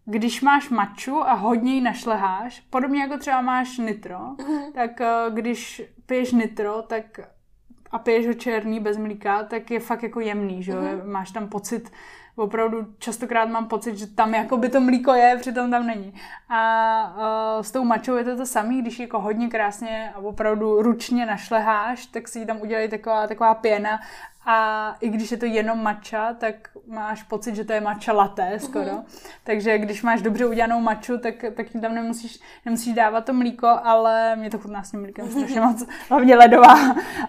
[0.05, 4.73] když máš maču a hodně ji našleháš, podobně jako třeba máš nitro, uh-huh.
[4.73, 7.21] tak uh, když piješ nitro, tak
[7.91, 11.07] a piješ ho černý bez mlíka, tak je fakt jako jemný, že uh-huh.
[11.07, 11.93] Máš tam pocit
[12.37, 16.15] opravdu častokrát mám pocit, že tam jako by to mlíko je, přitom tam není.
[16.49, 20.83] A uh, s tou mačou je to to samé, když jako hodně krásně a opravdu
[20.83, 24.01] ručně našleháš, tak si tam udělají taková, taková pěna
[24.47, 28.59] a i když je to jenom matcha, tak máš pocit, že to je matcha latte
[28.59, 28.85] skoro.
[28.85, 29.05] Uh-huh.
[29.45, 34.37] Takže když máš dobře udělanou maču, tak, tak tam nemusíš, nemusíš dávat to mlíko, ale
[34.37, 36.75] mě to chutná s tím mlíkem strašně moc, hlavně ledová.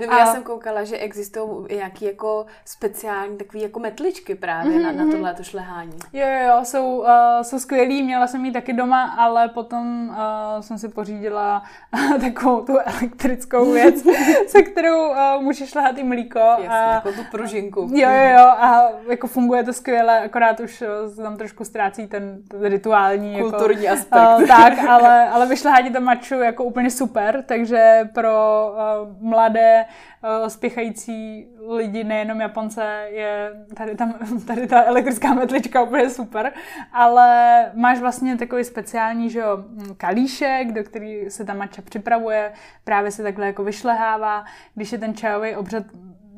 [0.10, 0.18] A...
[0.20, 5.04] Já jsem koukala, že existují nějaké jako speciální takové jako metličky právě uh-huh, na, na
[5.04, 5.12] mhm.
[5.12, 6.00] tohle to šlehání.
[6.14, 7.08] Jo, jo, jo, jsou, uh,
[7.42, 10.16] jsou skvělý, měla jsem ji taky doma, ale potom uh,
[10.62, 11.64] jsem si pořídila
[12.22, 14.04] takovou tu elektrickou věc,
[14.48, 16.40] se kterou uh, můžeš šlehat i mlíko.
[16.40, 17.90] Jasně, a jako tu pružinku.
[17.94, 20.88] Jo, jo, jo, a jako funguje to skvěle, akorát už eh,
[21.24, 24.40] tam trošku ztrácí ten, rituální jako, kulturní jako, aspekt.
[24.40, 28.32] Uh, tak, ale, ale vyšlehání to maču jako úplně super, takže pro
[28.72, 29.86] uh, mladé
[30.24, 34.14] uh, spěchající lidi, nejenom Japonce, je tady, tam,
[34.48, 36.52] tady ta elektrická metlička úplně super,
[36.94, 39.64] ale máš vlastně takový speciální, že jo,
[39.98, 42.52] kalíšek, do který se ta mača připravuje,
[42.84, 45.84] právě se takhle jako vyšlehává, když je ten čajový obřad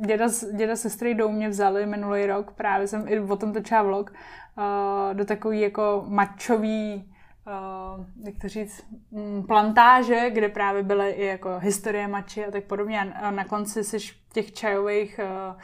[0.06, 4.12] děda, děda sestry jdou mě vzali minulý rok, právě jsem i o tom točila vlog,
[4.12, 7.12] uh, do takový jako mačový
[7.48, 12.64] uh, jak to říct, um, plantáže, kde právě byly i jako historie mači a tak
[12.64, 13.00] podobně.
[13.00, 15.62] A na konci jsi v těch čajových uh,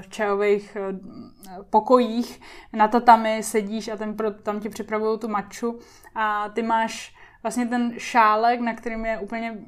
[0.00, 0.76] v čajových
[1.70, 2.40] pokojích
[2.72, 5.78] na tatami sedíš a ten, tam ti připravují tu maču
[6.14, 9.58] a ty máš vlastně ten šálek, na kterým je úplně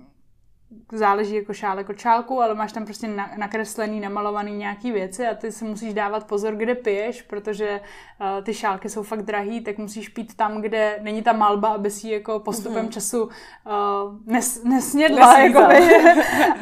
[0.92, 5.52] záleží jako šálek od šálku, ale máš tam prostě nakreslený, namalovaný nějaký věci a ty
[5.52, 7.80] si musíš dávat pozor, kde piješ, protože
[8.20, 11.90] uh, ty šálky jsou fakt drahý, tak musíš pít tam, kde není ta malba, aby
[11.90, 12.90] si jako postupem mm-hmm.
[12.90, 13.30] času uh,
[14.26, 15.38] nes, nesnědla.
[15.38, 15.58] Jako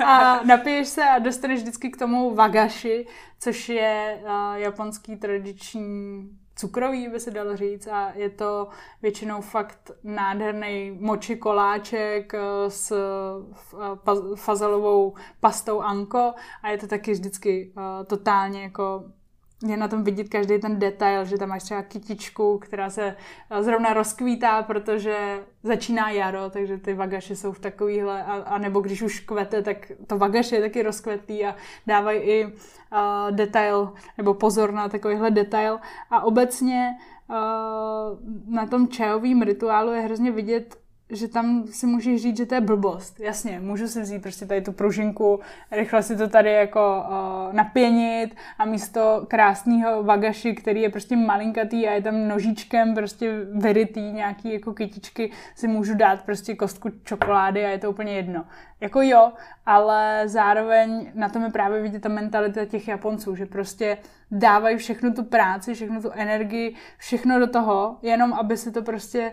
[0.05, 3.07] a napiješ se a dostaneš vždycky k tomu wagashi,
[3.41, 8.69] což je uh, japonský tradiční cukrový, by se dalo říct, a je to
[9.03, 17.13] většinou fakt nádherný moči koláček eh, s eh, fazelovou pastou anko a je to taky
[17.13, 19.05] vždycky uh, totálně jako
[19.67, 23.17] je na tom vidět každý ten detail, že tam máš třeba kytičku, která se
[23.61, 29.03] zrovna rozkvítá, protože začíná jaro, takže ty vagaše jsou v takovýhle, a, a nebo když
[29.03, 32.51] už kvete, tak to vagaše je taky rozkvetlý a dávají i uh,
[33.31, 35.79] detail, nebo pozor na takovýhle detail.
[36.11, 36.91] A obecně
[37.31, 40.77] uh, na tom čajovém rituálu je hrozně vidět
[41.11, 43.21] že tam si můžeš říct, že to je blbost.
[43.21, 45.41] Jasně, můžu si vzít prostě tady tu pružinku,
[45.71, 51.89] rychle si to tady jako uh, napěnit a místo krásného vagaši, který je prostě malinkatý
[51.89, 57.65] a je tam nožičkem prostě vyrytý nějaký jako kytičky, si můžu dát prostě kostku čokolády
[57.65, 58.45] a je to úplně jedno.
[58.81, 59.33] Jako jo,
[59.67, 63.99] ale zároveň na tom je právě vidět ta mentalita těch Japonců, že prostě
[64.31, 69.33] dávají všechnu tu práci, všechnu tu energii, všechno do toho, jenom aby si to prostě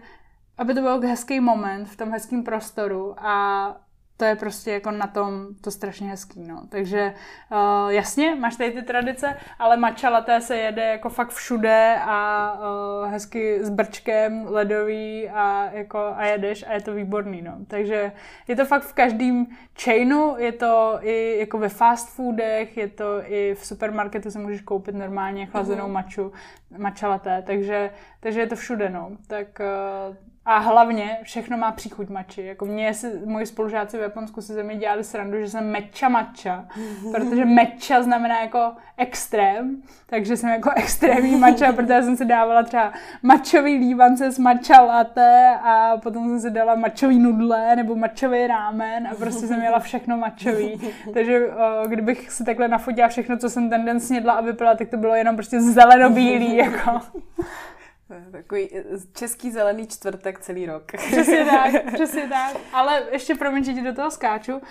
[0.57, 3.75] aby to byl hezký moment v tom hezkém prostoru a
[4.17, 6.61] to je prostě jako na tom to strašně hezký, no.
[6.69, 7.13] Takže
[7.51, 12.53] uh, jasně, máš tady ty tradice, ale matcha latte se jede jako fakt všude a
[12.53, 17.57] uh, hezky s brčkem, ledový a jako a jedeš a je to výborný, no.
[17.67, 18.11] Takže
[18.47, 19.47] je to fakt v každém
[19.83, 24.61] chainu, je to i jako ve fast foodech, je to i v supermarketu se můžeš
[24.61, 26.31] koupit normálně chlazenou maču,
[26.77, 27.89] matcha latte, takže,
[28.19, 29.11] takže je to všude, no.
[29.27, 29.47] Tak
[30.09, 30.15] uh,
[30.45, 32.41] a hlavně všechno má příchuť mači.
[32.41, 36.09] Jako mě si, moji spolužáci v Japonsku si ze mě dělali srandu, že jsem meča
[36.09, 36.65] mača,
[37.11, 42.93] protože meča znamená jako extrém, takže jsem jako extrémní mača, protože jsem si dávala třeba
[43.23, 49.07] mačový lívance s mača latte a potom jsem si dala mačový nudle nebo mačový rámen
[49.07, 50.79] a prostě jsem měla všechno mačový.
[51.13, 54.89] Takže o, kdybych si takhle nafotila všechno, co jsem ten den snědla a vypila, tak
[54.89, 56.55] to bylo jenom prostě zelenobílý.
[56.55, 56.91] Jako.
[58.31, 60.91] Takový eh, český zelený čtvrtek celý rok.
[60.91, 62.57] Přesně tak, přesně tak.
[62.73, 64.53] Ale ještě promiň, že ti do toho skáču.
[64.55, 64.61] Uh,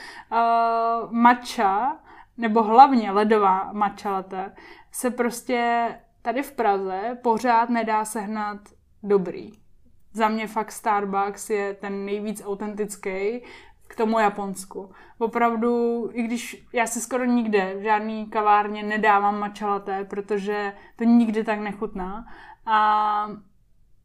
[1.12, 1.99] matcha,
[2.37, 4.53] nebo hlavně ledová matcha latte,
[4.92, 5.88] se prostě
[6.23, 8.59] tady v Praze pořád nedá sehnat
[9.03, 9.51] dobrý.
[10.12, 13.42] Za mě fakt Starbucks je ten nejvíc autentický
[13.88, 14.92] k tomu Japonsku.
[15.18, 21.05] Opravdu, i když já si skoro nikde v žádný kavárně nedávám matcha latte, protože to
[21.05, 22.25] nikdy tak nechutná.
[22.66, 23.29] A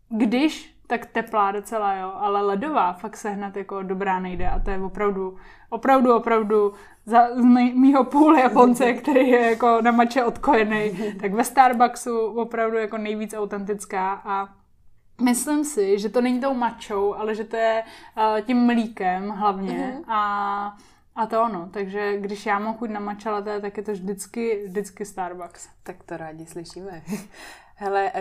[0.09, 4.81] když, tak teplá docela, jo, ale ledová fakt sehnat jako dobrá nejde a to je
[4.81, 5.37] opravdu,
[5.69, 6.73] opravdu, opravdu
[7.05, 7.43] za z
[7.73, 10.91] mýho půl Japonce, který je jako na mače odkojený,
[11.21, 14.49] tak ve Starbucksu opravdu jako nejvíc autentická a
[15.21, 17.83] Myslím si, že to není tou mačou, ale že to je
[18.17, 20.11] uh, tím mlíkem hlavně uh-huh.
[20.13, 20.77] a,
[21.15, 21.69] a to ono.
[21.73, 25.69] Takže když já mám chuť na matcha latte, tak je to vždycky, vždycky Starbucks.
[25.83, 27.01] Tak to rádi slyšíme.
[27.81, 28.11] Hele,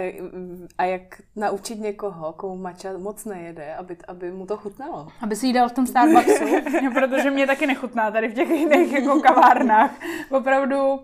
[0.78, 1.02] a jak
[1.36, 5.08] naučit někoho, komu mača moc nejede, aby, aby mu to chutnalo?
[5.20, 6.44] Aby si jí dal v tom Starbucksu,
[6.94, 9.90] protože mě taky nechutná tady v těch jiných jako kavárnách.
[10.30, 11.00] Opravdu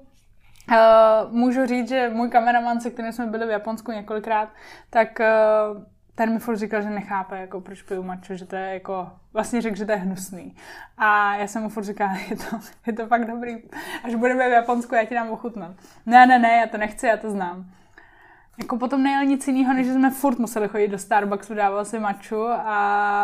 [0.70, 4.48] Uh, můžu říct, že můj kameraman, se kterým jsme byli v Japonsku několikrát,
[4.90, 5.82] tak uh,
[6.14, 9.60] ten mi furt říkal, že nechápe, jako proč piju mačo, že to je jako, vlastně
[9.60, 10.56] řekl, že to je hnusný.
[10.98, 12.44] A já jsem mu furt říkala, je to,
[12.86, 13.56] je to fakt dobrý,
[14.04, 15.70] až budeme v Japonsku, já ti dám ochutnat.
[16.06, 17.66] Ne, ne, ne, já to nechci, já to znám.
[18.58, 21.98] Jako potom nejel nic jiného, než že jsme furt museli chodit do Starbucksu, dával si
[21.98, 22.54] maču a,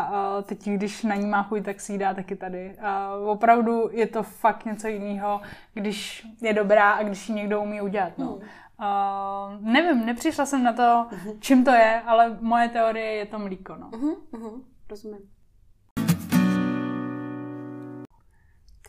[0.01, 2.77] a teď, když na ní má chuť, tak si ji dá taky tady.
[2.79, 5.41] A opravdu je to fakt něco jiného,
[5.75, 8.19] když je dobrá a když ji někdo umí udělat.
[8.19, 8.27] No.
[8.27, 8.41] Hmm.
[8.81, 11.37] Uh, nevím, nepřišla jsem na to, uh-huh.
[11.41, 13.77] čím to je, ale moje teorie je to mlíko.
[13.77, 13.91] No.
[13.91, 15.21] Uh-huh, uh-huh, rozumím.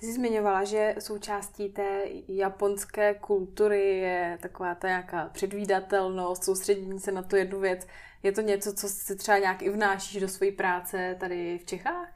[0.02, 7.12] Ty jsi zmiňovala, že součástí té japonské kultury je taková ta nějaká předvídatelnost, soustředění se
[7.12, 7.88] na tu jednu věc.
[8.24, 12.10] Je to něco, co si třeba nějak i vnášíš do své práce tady v Čechách?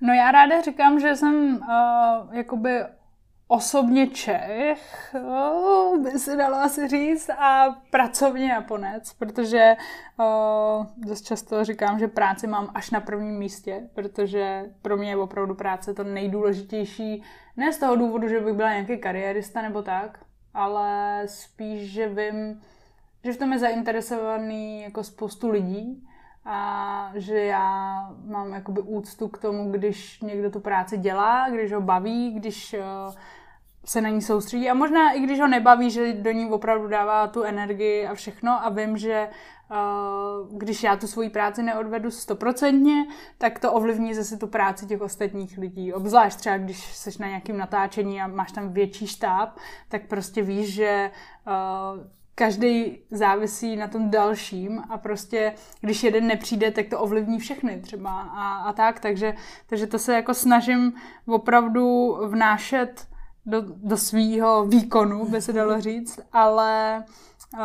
[0.00, 2.70] No já ráda říkám, že jsem uh, jakoby
[3.48, 9.76] osobně Čech, oh, by se dalo asi říct, a pracovně Japonec, protože
[10.96, 15.54] dost často říkám, že práci mám až na prvním místě, protože pro mě je opravdu
[15.54, 17.22] práce to nejdůležitější,
[17.56, 20.18] ne z toho důvodu, že bych byla nějaký kariérista nebo tak,
[20.54, 22.60] ale spíš, že vím,
[23.24, 26.08] že v tom je zainteresovaný jako spoustu lidí
[26.44, 31.80] a že já mám jakoby úctu k tomu, když někdo tu práci dělá, když ho
[31.80, 33.14] baví, když uh,
[33.88, 37.26] se na ní soustředí a možná i když ho nebaví, že do ní opravdu dává
[37.26, 39.28] tu energii a všechno a vím, že
[39.70, 43.06] uh, když já tu svoji práci neodvedu stoprocentně,
[43.38, 45.92] tak to ovlivní zase tu práci těch ostatních lidí.
[45.92, 50.74] Obzvlášť třeba, když jsi na nějakém natáčení a máš tam větší štáb, tak prostě víš,
[50.74, 51.10] že
[51.46, 57.80] uh, každý závisí na tom dalším a prostě, když jeden nepřijde, tak to ovlivní všechny
[57.80, 59.34] třeba a, a tak, takže,
[59.66, 60.92] takže to se jako snažím
[61.26, 63.08] opravdu vnášet
[63.48, 67.04] do, do svýho výkonu, by se dalo říct, ale
[67.54, 67.60] uh,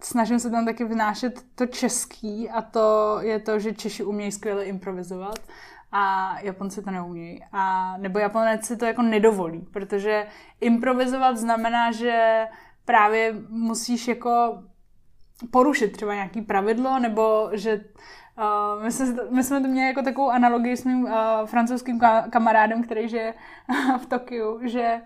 [0.00, 4.64] snažím se tam taky vnášet to český a to je to, že Češi umějí skvěle
[4.64, 5.38] improvizovat
[5.92, 7.44] a Japonci to neumějí.
[7.52, 10.26] A, nebo Japonec si to jako nedovolí, protože
[10.60, 12.46] improvizovat znamená, že
[12.84, 14.62] právě musíš jako
[15.50, 17.84] porušit třeba nějaký pravidlo, nebo že
[18.38, 21.10] Uh, my, jsme, my jsme to měli jako takovou analogii s mým uh,
[21.44, 23.34] francouzským ka- kamarádem, který žije
[23.98, 25.00] v Tokiu, že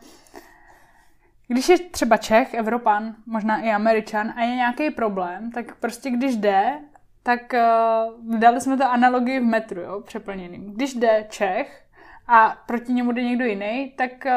[1.48, 6.36] když je třeba Čech, Evropan, možná i Američan a je nějaký problém, tak prostě když
[6.36, 6.78] jde,
[7.22, 10.72] tak uh, dali jsme to analogii v metru, jo, přeplněným.
[10.72, 11.82] Když jde Čech
[12.28, 14.32] a proti němu jde někdo jiný, tak uh,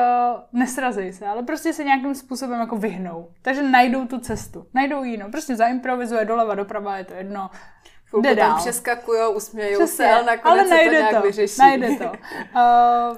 [0.53, 3.31] nesrazej se, ale prostě se nějakým způsobem jako vyhnou.
[3.41, 7.49] Takže najdou tu cestu, najdou jinou, prostě zaimprovizuje doleva, doprava, je to jedno,
[8.09, 11.59] Chvilku tam přeskakujou, usmějou se, ale nakonec ale najde se to nějak to, vyřeší.
[11.59, 12.05] Najde to.
[12.55, 13.17] Uh,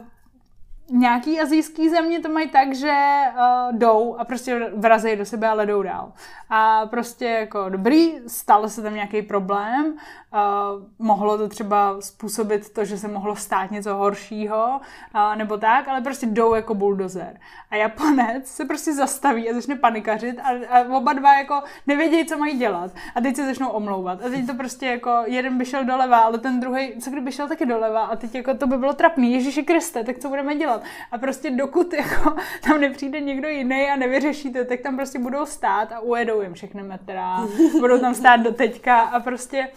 [1.00, 5.66] nějaký azijský země to mají tak, že uh, jdou a prostě vrazejí do sebe, ale
[5.66, 6.12] jdou dál.
[6.50, 9.96] A prostě jako dobrý, stalo se tam nějaký problém,
[10.34, 14.82] uh, mohlo to třeba způsobit to, že se mohlo stát něco horšího,
[15.16, 17.40] uh, nebo tak, ale prostě jdou jako buldozer.
[17.72, 22.38] A Japonec se prostě zastaví a začne panikařit a, a oba dva jako nevědějí, co
[22.38, 22.92] mají dělat.
[23.16, 24.26] A teď se začnou omlouvat.
[24.26, 27.48] A teď to prostě jako jeden by šel doleva, ale ten druhý, co kdyby šel
[27.48, 29.34] taky doleva a teď jako to by bylo trapný.
[29.34, 30.84] Ježíši Kriste, tak co budeme dělat?
[31.12, 35.46] A prostě dokud jako tam nepřijde někdo jiný a nevyřeší to, tak tam prostě budou
[35.46, 37.48] stát a ujedou jim všechny metra.
[37.80, 39.68] Budou tam stát do teďka a prostě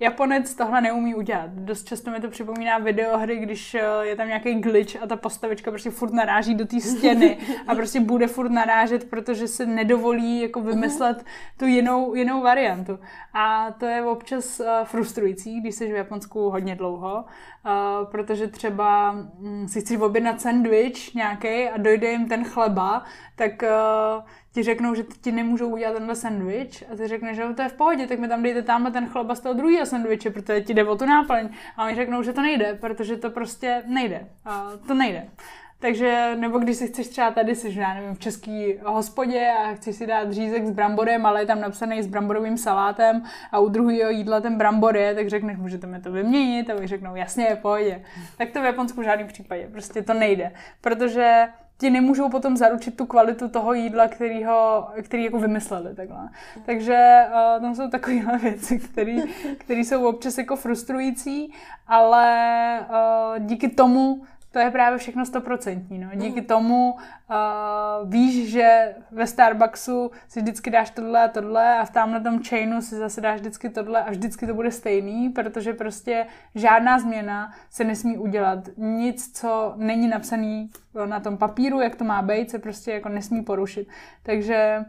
[0.00, 1.50] Japonec tohle neumí udělat.
[1.50, 5.70] Dost často mi to připomíná videohry, když eh, je tam nějaký glitch a ta postavička
[5.70, 10.60] prostě furt naráží do té stěny a prostě bude furt narážet, protože se nedovolí jako
[10.60, 11.24] vymyslet
[11.56, 12.98] tu jinou, jinou variantu.
[13.34, 17.24] A to je občas eh, frustrující, když jsi v Japonsku hodně dlouho,
[17.66, 17.70] eh,
[18.10, 23.04] protože třeba hm, si chci objednat sandwich nějaký a dojde jim ten chleba,
[23.36, 23.62] tak
[24.56, 27.72] ti řeknou, že ti nemůžou udělat tenhle sandwich a ty řekneš, že to je v
[27.72, 30.84] pohodě, tak mi tam dejte tamhle ten chleba z toho druhého sandwiche, protože ti jde
[30.84, 31.48] o tu náplň.
[31.76, 34.26] A oni řeknou, že to nejde, protože to prostě nejde.
[34.46, 35.28] Uh, to nejde.
[35.78, 39.96] Takže, nebo když si chceš třeba tady, jsi, já nevím, v český hospodě a chceš
[39.96, 43.22] si dát řízek s bramborem, ale je tam napsaný s bramborovým salátem
[43.52, 46.86] a u druhého jídla ten brambor je, tak řekneš, můžete mi to vyměnit a oni
[46.86, 48.02] řeknou, jasně, je pohodě.
[48.38, 50.52] Tak to v Japonsku v žádném případě, prostě to nejde.
[50.80, 51.48] Protože
[51.78, 55.94] ti nemůžou potom zaručit tu kvalitu toho jídla, který, ho, který jako vymysleli.
[55.94, 56.28] Takhle.
[56.66, 58.78] Takže uh, tam jsou takovéhle věci,
[59.58, 61.52] které jsou občas jako frustrující,
[61.86, 65.98] ale uh, díky tomu to je právě všechno stoprocentní.
[65.98, 66.08] No.
[66.14, 66.46] Díky mm.
[66.46, 72.20] tomu uh, víš, že ve Starbucksu si vždycky dáš tohle a tohle a v tamhle
[72.20, 76.98] tom chainu si zase dáš vždycky tohle a vždycky to bude stejný, protože prostě žádná
[76.98, 78.58] změna se nesmí udělat.
[78.76, 80.70] Nic, co není napsaný
[81.06, 83.88] na tom papíru, jak to má být, se prostě jako nesmí porušit.
[84.22, 84.84] Takže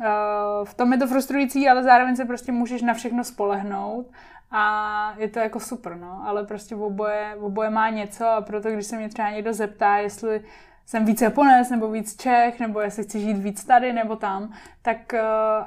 [0.00, 4.06] uh, v tom je to frustrující, ale zároveň se prostě můžeš na všechno spolehnout
[4.52, 8.40] a je to jako super, no, ale prostě v oboje, v oboje má něco a
[8.40, 10.42] proto, když se mě třeba někdo zeptá, jestli
[10.86, 14.98] jsem víc Japonec nebo víc Čech, nebo jestli chci žít víc tady nebo tam, tak
[15.12, 15.20] uh,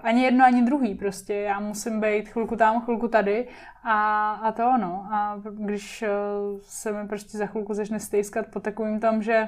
[0.03, 1.33] ani jedno, ani druhý prostě.
[1.33, 3.47] Já musím být chvilku tam, chvilku tady
[3.83, 5.07] a, a to ono.
[5.11, 9.47] A když uh, se mi prostě za chvilku začne stejskat po takovým tom, že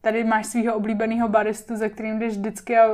[0.00, 2.88] tady máš svého oblíbeného baristu, za kterým jdeš vždycky a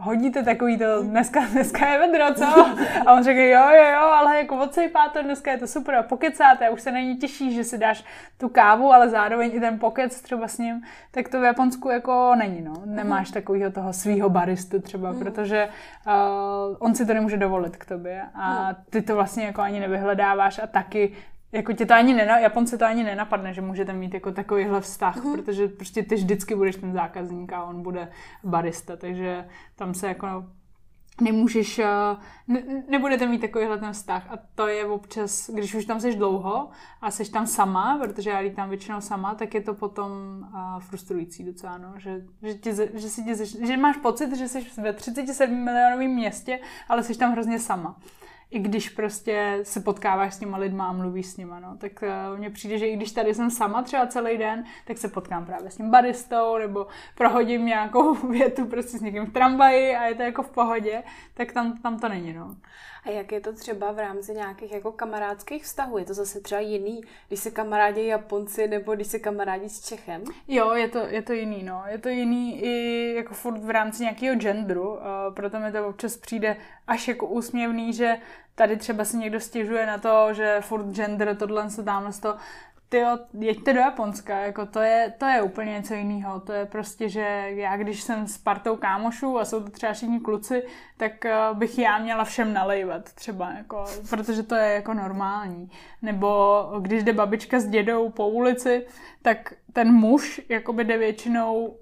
[0.00, 2.66] hodíte takový to, dneska, dneska je vedro, co?
[3.06, 6.02] A on řekl, jo, jo, jo, ale jako odsejpá to, dneska je to super a
[6.02, 8.04] pokecáte a už se není těší, že si dáš
[8.38, 12.34] tu kávu, ale zároveň i ten pokec třeba s ním, tak to v Japonsku jako
[12.38, 12.74] není, no.
[12.84, 15.18] Nemáš takového toho svého baristu třeba, mm.
[15.18, 15.68] protože
[16.06, 20.58] uh, on si to nemůže dovolit k tobě a ty to vlastně jako ani nevyhledáváš
[20.58, 21.12] a taky
[21.52, 25.16] jako tě to ani nena, Japonce to ani nenapadne, že můžete mít jako takovýhle vztah,
[25.16, 25.32] uh-huh.
[25.32, 28.08] protože prostě ty vždycky budeš ten zákazník a on bude
[28.44, 29.44] barista, takže
[29.76, 30.44] tam se jako
[31.20, 31.86] nemůžeš, eh,
[32.48, 36.68] ne, nebudete mít takovýhle ten vztah a to je občas, když už tam seš dlouho
[37.00, 41.44] a seš tam sama, protože já tam většinou sama, tak je to potom uh, frustrující
[41.44, 45.64] docela, no, že, že, tě, že, si tě, že máš pocit, že jsi ve 37
[45.64, 47.96] milionovém městě, ale jsi tam hrozně sama
[48.50, 51.76] i když prostě se potkáváš s těma lidma a mluvíš s nima, no.
[51.76, 55.08] Tak uh, mně přijde, že i když tady jsem sama třeba celý den, tak se
[55.08, 60.04] potkám právě s tím baristou, nebo prohodím nějakou větu prostě s někým v tramvaji a
[60.04, 61.02] je to jako v pohodě,
[61.34, 62.56] tak tam, tam to není, no.
[63.04, 65.98] A jak je to třeba v rámci nějakých jako kamarádských vztahů?
[65.98, 70.24] Je to zase třeba jiný, když se kamarádí Japonci nebo když se kamarádí s Čechem?
[70.48, 71.82] Jo, je to, je to jiný, no.
[71.86, 75.00] Je to jiný i jako furt v rámci nějakého genderu, uh,
[75.34, 78.16] proto mi to občas přijde až jako úsměvný, že
[78.54, 82.36] tady třeba si někdo stěžuje na to, že furt gender, tohle, se tamhle to,
[82.88, 83.02] ty
[83.38, 86.40] jeďte do Japonska, jako to je, to je úplně něco jiného.
[86.40, 90.20] To je prostě, že já když jsem s partou kámošů a jsou to třeba všichni
[90.20, 90.62] kluci,
[90.96, 95.70] tak uh, bych já měla všem nalejvat třeba, jako, protože to je jako normální.
[96.02, 98.86] Nebo když jde babička s dědou po ulici,
[99.22, 101.76] tak ten muž jakoby jde většinou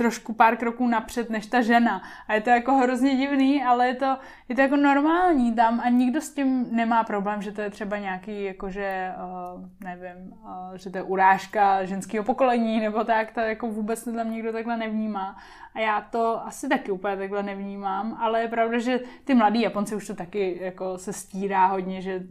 [0.00, 2.02] trošku pár kroků napřed než ta žena.
[2.28, 4.16] A je to jako hrozně divný, ale je to,
[4.48, 7.98] je to jako normální tam a nikdo s tím nemá problém, že to je třeba
[7.98, 13.66] nějaký, jakože, uh, nevím, uh, že to je urážka ženského pokolení nebo tak, to jako
[13.66, 15.36] vůbec tam nikdo takhle nevnímá.
[15.74, 19.94] A já to asi taky úplně takhle nevnímám, ale je pravda, že ty mladí Japonci
[19.94, 22.22] už to taky jako se stírá hodně, že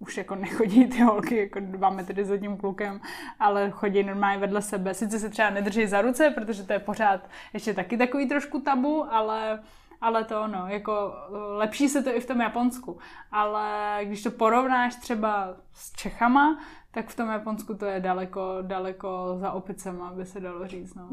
[0.00, 3.00] už jako nechodí ty holky jako dva metry za tím klukem,
[3.40, 4.94] ale chodí normálně vedle sebe.
[4.94, 9.14] Sice se třeba nedrží za ruce, protože to je pořád ještě taky takový trošku tabu,
[9.14, 9.60] ale
[10.00, 11.14] ale to ono, jako
[11.56, 12.98] lepší se to i v tom Japonsku.
[13.32, 16.58] Ale když to porovnáš třeba s Čechama,
[16.90, 20.94] tak v tom Japonsku to je daleko, daleko za opicema, by se dalo říct.
[20.94, 21.08] No.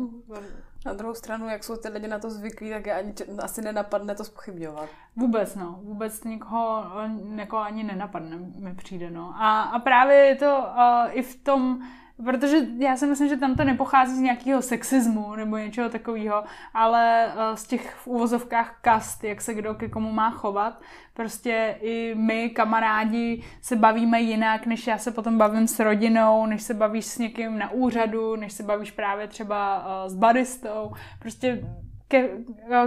[0.85, 3.13] Na druhou stranu, jak jsou ty lidi na to zvyklí, tak je ani,
[3.43, 4.89] asi nenapadne to spochybňovat.
[5.15, 5.79] Vůbec, no.
[5.83, 6.83] Vůbec nikoho,
[7.23, 9.33] někoho ani nenapadne, mi přijde, no.
[9.37, 11.87] A, a právě je to uh, i v tom,
[12.25, 16.43] Protože já si myslím, že tam to nepochází z nějakého sexismu nebo něčeho takového,
[16.73, 20.81] ale eh, z těch v úvozovkách kast, jak se kdo ke komu má chovat.
[21.13, 26.63] Prostě i my, kamarádi, se bavíme jinak, než já se potom bavím s rodinou, než
[26.63, 30.91] se bavíš s někým na úřadu, než se bavíš právě třeba eh, s baristou.
[31.19, 31.63] Prostě
[32.07, 32.29] ke,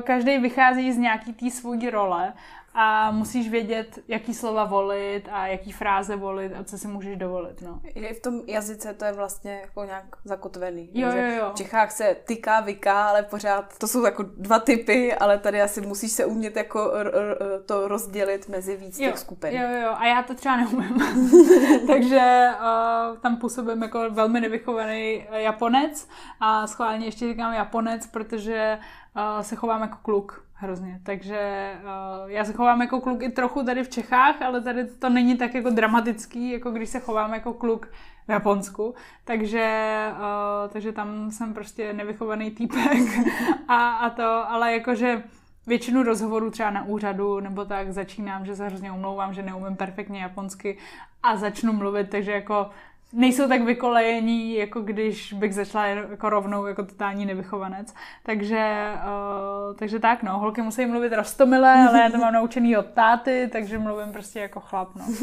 [0.05, 2.33] každý vychází z nějaký té svojí role
[2.75, 7.62] a musíš vědět, jaký slova volit a jaký fráze volit a co si můžeš dovolit.
[7.62, 7.81] No.
[7.85, 10.91] I v tom jazyce to je vlastně jako nějak zakotvený.
[10.95, 11.51] Jo, jo, jo.
[11.51, 15.81] V Čechách se tyká, vyká, ale pořád to jsou jako dva typy, ale tady asi
[15.81, 19.53] musíš se umět jako r- r- to rozdělit mezi víc jo, těch skupin.
[19.53, 21.01] Jo, jo, a já to třeba neumím.
[21.87, 26.09] Takže uh, tam působím jako velmi nevychovaný Japonec
[26.41, 28.79] a schválně ještě říkám Japonec, protože
[29.16, 31.01] uh, se chovám jako kluk hrozně.
[31.03, 35.09] Takže uh, já se chovám jako kluk i trochu tady v Čechách, ale tady to
[35.09, 37.87] není tak jako dramatický, jako když se chovám jako kluk
[38.29, 38.95] v Japonsku.
[39.25, 43.03] Takže, uh, takže tam jsem prostě nevychovaný týpek
[43.69, 45.23] a, a to, ale jakože
[45.67, 50.23] většinu rozhovorů třeba na úřadu nebo tak začínám, že se hrozně omlouvám, že neumím perfektně
[50.23, 50.79] japonsky
[51.23, 52.71] a začnu mluvit, takže jako
[53.13, 57.95] nejsou tak vykolejení, jako když bych začala jako rovnou jako totální nevychovanec.
[58.23, 62.87] Takže, uh, takže tak, no, holky musí mluvit rostomile, ale já to mám naučený od
[62.87, 65.05] táty, takže mluvím prostě jako chlap, no.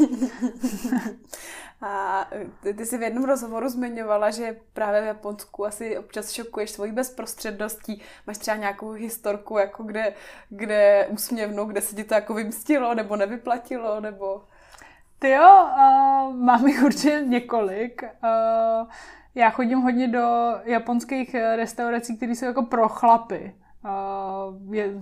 [1.80, 2.26] A
[2.62, 6.92] ty, ty jsi v jednom rozhovoru zmiňovala, že právě v Japonsku asi občas šokuješ svojí
[6.92, 8.02] bezprostředností.
[8.26, 10.14] Máš třeba nějakou historku, jako kde,
[10.48, 14.42] kde úsměvnou, kde se ti to jako vymstilo, nebo nevyplatilo, nebo...
[15.18, 18.02] Ty jo, uh, mám jich určitě několik.
[18.02, 18.88] Uh,
[19.34, 23.54] já chodím hodně do japonských restaurací, které jsou jako pro chlapy.
[23.84, 24.92] Uh, je,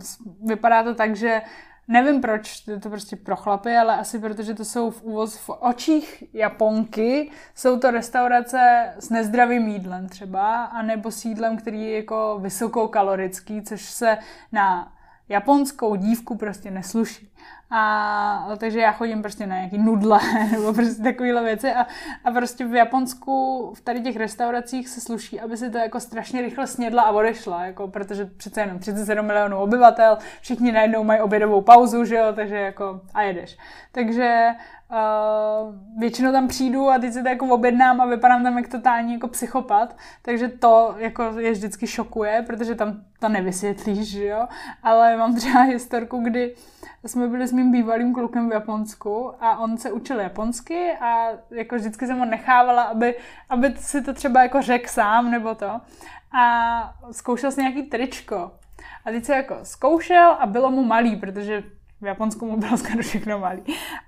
[0.43, 1.43] vypadá to tak, že
[1.89, 5.51] nevím proč, je to prostě pro chlapy, ale asi protože to jsou v, úvoz, v
[5.61, 12.39] očích Japonky, jsou to restaurace s nezdravým jídlem třeba, anebo s jídlem, který je jako
[12.43, 14.19] vysokokalorický, což se
[14.53, 14.93] na
[15.29, 17.33] japonskou dívku prostě nesluší.
[17.71, 21.87] A takže já chodím prostě na nějaký nudle nebo prostě takovéhle věci a,
[22.25, 26.43] a prostě v Japonsku v tady těch restauracích se sluší, aby si to jako strašně
[26.43, 31.61] rychle snědla a odešla, jako, protože přece jenom 37 milionů obyvatel, všichni najednou mají obědovou
[31.61, 33.59] pauzu, že jo, takže jako a jedeš.
[33.93, 34.47] Takže
[34.91, 39.13] Uh, většinou tam přijdu a teď se to jako objednám a vypadám tam jako totální
[39.13, 44.49] jako psychopat, takže to jako je vždycky šokuje, protože tam to nevysvětlíš, že jo,
[44.83, 46.55] ale mám třeba historku, kdy
[47.07, 51.77] jsme byli s mým bývalým klukem v Japonsku a on se učil japonsky a jako
[51.77, 53.15] vždycky jsem ho nechávala, aby,
[53.49, 55.81] aby si to třeba jako řekl sám nebo to.
[56.33, 58.53] A zkoušel si nějaký tričko.
[59.05, 61.63] A teď se jako zkoušel a bylo mu malý, protože
[62.01, 63.63] v Japonsku mu bylo skoro všechno malý.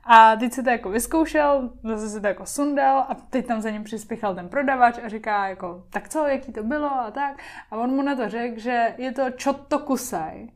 [0.04, 3.70] A teď se to jako vyzkoušel, zase se to jako sundal a teď tam za
[3.70, 7.42] ním přispěchal ten prodavač a říká jako, tak co, jaký to bylo a tak.
[7.70, 10.48] A on mu na to řekl, že je to chotto kusai,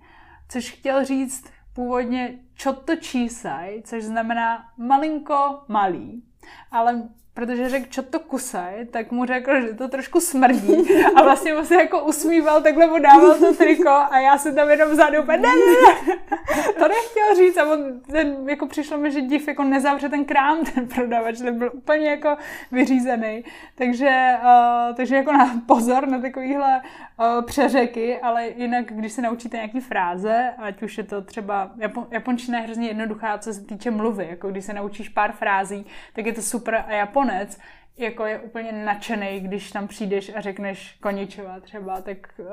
[0.49, 6.25] což chtěl říct původně chotto chisai, což znamená malinko malý.
[6.71, 11.05] Ale protože řekl, čo to kusaj, tak mu řekl, že to trošku smrdí.
[11.17, 14.71] A vlastně mu se jako usmíval, takhle mu dával to triko a já se tam
[14.71, 19.21] jenom vzadu ne, ne, ne, to nechtěl říct a on, ten, jako přišlo mi, že
[19.21, 22.37] div jako nezavře ten krám, ten prodavač, ten byl úplně jako
[22.73, 29.23] vyřízený, takže, uh, takže jako na pozor na takovýhle uh, přeřeky, ale jinak, když se
[29.23, 33.61] naučíte nějaký fráze, ať už je to třeba, Japon, japončina je hrozně jednoduchá, co se
[33.61, 36.85] týče mluvy, jako když se naučíš pár frází, tak je to super.
[36.89, 37.59] A Japon Japonec
[37.99, 42.47] jako je úplně nadšený, když tam přijdeš a řekneš koničova třeba, tak uh,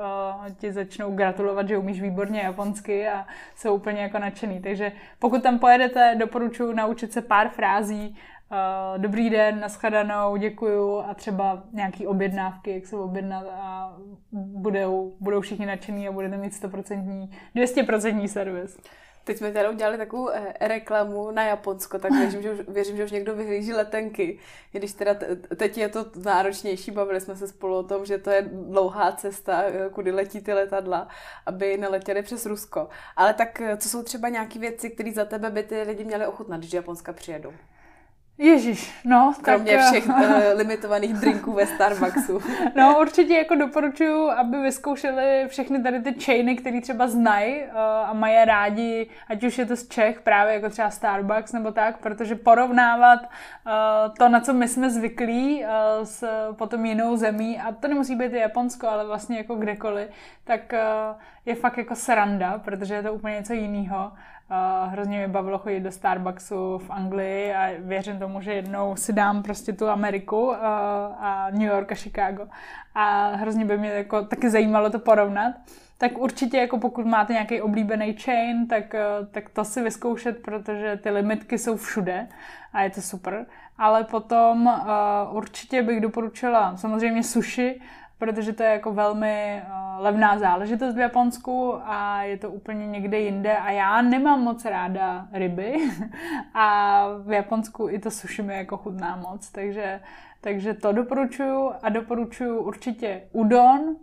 [0.56, 4.60] ti začnou gratulovat, že umíš výborně japonsky a jsou úplně jako nadšený.
[4.60, 11.14] Takže pokud tam pojedete, doporučuji naučit se pár frází, uh, dobrý den, nashledanou, děkuju a
[11.14, 13.96] třeba nějaký objednávky, jak se objednat a
[14.32, 18.78] budou, budou všichni nadšený a budete mít 100%, 200% servis.
[19.30, 23.04] Teď jsme tady udělali takovou eh, reklamu na Japonsko, tak věřím, že už, věřím, že
[23.04, 24.38] už někdo vyhlíží letenky.
[24.72, 25.14] Když teda
[25.56, 29.62] teď je to náročnější, bavili jsme se spolu o tom, že to je dlouhá cesta,
[29.62, 31.08] eh, kudy letí ty letadla,
[31.46, 32.88] aby neletěli přes Rusko.
[33.16, 36.26] Ale tak eh, co jsou třeba nějaké věci, které za tebe by ty lidi měli
[36.26, 37.52] ochutnat, když do Japonska přijedou?
[38.42, 39.32] Ježíš, no.
[39.42, 42.40] Kromě tak, všech uh, limitovaných drinků ve Starbucksu.
[42.74, 48.12] no určitě jako doporučuji, aby vyzkoušeli všechny tady ty chainy, které třeba znají uh, a
[48.12, 52.34] mají rádi, ať už je to z Čech, právě jako třeba Starbucks nebo tak, protože
[52.34, 55.68] porovnávat uh, to, na co my jsme zvyklí uh,
[56.04, 60.08] s potom jinou zemí, a to nemusí být Japonsko, ale vlastně jako kdekoliv,
[60.44, 64.12] tak uh, je fakt jako sranda, protože je to úplně něco jiného.
[64.86, 69.42] Hrozně mě bavilo chodit do Starbucksu v Anglii a věřím tomu, že jednou si dám
[69.42, 70.56] prostě tu Ameriku uh,
[71.18, 72.46] a New York a Chicago.
[72.94, 75.54] A hrozně by mě jako taky zajímalo to porovnat.
[75.98, 80.96] Tak určitě, jako pokud máte nějaký oblíbený chain, tak, uh, tak to si vyzkoušet, protože
[81.02, 82.28] ty limitky jsou všude
[82.72, 83.46] a je to super.
[83.78, 87.80] Ale potom uh, určitě bych doporučila samozřejmě sushi,
[88.20, 93.20] protože to je jako velmi uh, levná záležitost v Japonsku a je to úplně někde
[93.20, 95.76] jinde a já nemám moc ráda ryby
[96.54, 100.00] a v Japonsku i to sushi mi jako chutná moc, takže,
[100.40, 103.96] takže to doporučuju a doporučuju určitě udon,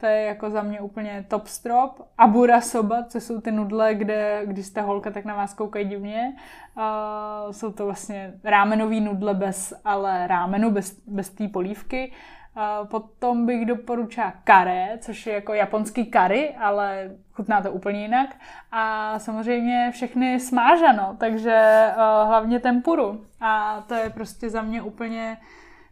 [0.00, 2.00] to je jako za mě úplně top strop.
[2.18, 6.36] Abura soba, co jsou ty nudle, kde když jste holka, tak na vás koukají divně.
[6.76, 12.08] Uh, jsou to vlastně rámenový nudle bez, ale rámenu, bez, bez té polívky.
[12.08, 12.41] Uh,
[12.84, 18.36] potom bych doporučila kare, což je jako japonský kary, ale chutná to úplně jinak.
[18.72, 23.26] A samozřejmě všechny smážano, takže uh, hlavně tempuru.
[23.40, 25.36] A to je prostě za mě úplně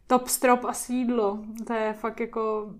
[0.06, 1.38] top strop a sídlo.
[1.66, 2.70] To je fakt jako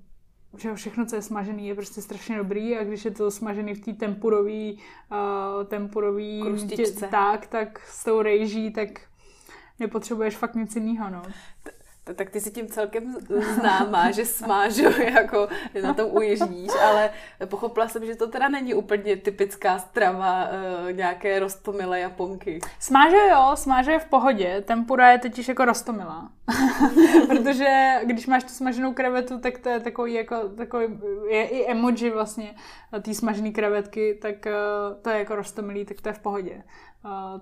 [0.58, 3.84] že všechno, co je smažený, je prostě strašně dobrý a když je to smažený v
[3.84, 4.78] té tempurový,
[5.12, 8.88] uh, tempurový tě, tak, tak s tou rejží, tak
[9.78, 11.22] nepotřebuješ fakt nic jiného, no
[12.14, 13.16] tak ty si tím celkem
[13.54, 15.48] známá, že smážu, jako
[15.82, 17.10] na tom uježdíš, ale
[17.46, 22.60] pochopila jsem, že to teda není úplně typická strava uh, nějaké rostomilé japonky.
[22.78, 26.28] Smáže jo, smáže je v pohodě, tempura je totiž jako rostomilá.
[27.28, 30.86] Protože když máš tu smaženou krevetu, tak to je takový jako, takový,
[31.30, 32.54] je i emoji vlastně
[33.02, 36.62] té smažené krevetky, tak uh, to je jako rostomilý, tak to je v pohodě.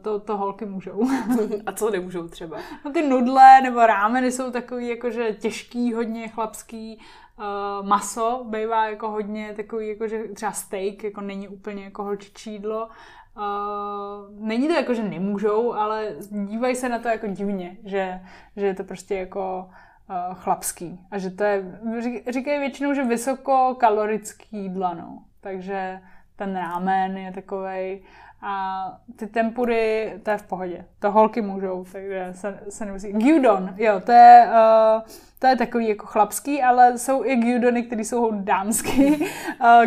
[0.02, 1.08] To, to holky můžou.
[1.66, 2.58] A co nemůžou třeba?
[2.84, 6.98] No ty nudle nebo rámeny jsou takový jakože těžký, hodně chlapský.
[7.38, 12.88] Uh, maso bývá jako hodně takový, jakože třeba steak jako není úplně jako holčičí jídlo.
[13.36, 18.20] Uh, není to jako, že nemůžou, ale dívají se na to jako divně, že,
[18.56, 19.70] že je to prostě jako
[20.10, 21.00] uh, chlapský.
[21.10, 21.80] A že to je,
[22.28, 25.22] říkají většinou, že vysokokalorický jídla, no.
[25.40, 26.00] Takže
[26.36, 28.02] ten rámen je takovej
[28.42, 28.84] a
[29.16, 30.84] ty tempury, to je v pohodě.
[30.98, 33.12] To holky můžou, takže se, se nemusí.
[33.12, 35.02] Gyudon, jo, to je, uh,
[35.38, 39.16] to je takový jako chlapský, ale jsou i gyudony, které jsou dámský.
[39.16, 39.26] Uh,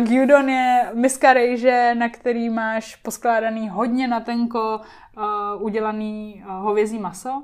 [0.00, 4.80] gyudon je miska rejže, na který máš poskládaný hodně na tenko
[5.16, 7.42] uh, udělaný uh, hovězí maso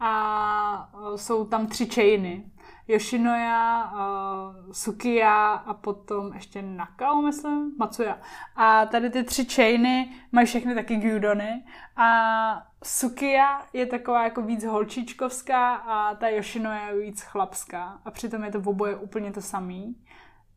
[0.00, 2.44] a uh, jsou tam tři chainy.
[2.88, 8.18] Yoshinoya, uh, Sukiya a potom ještě Nakao, myslím, Matsuya.
[8.56, 11.64] A tady ty tři chainy mají všechny taky gyudony
[11.96, 18.44] a Sukiya je taková jako víc holčičkovská a ta Yoshinoya je víc chlapská a přitom
[18.44, 19.96] je to v oboje úplně to samý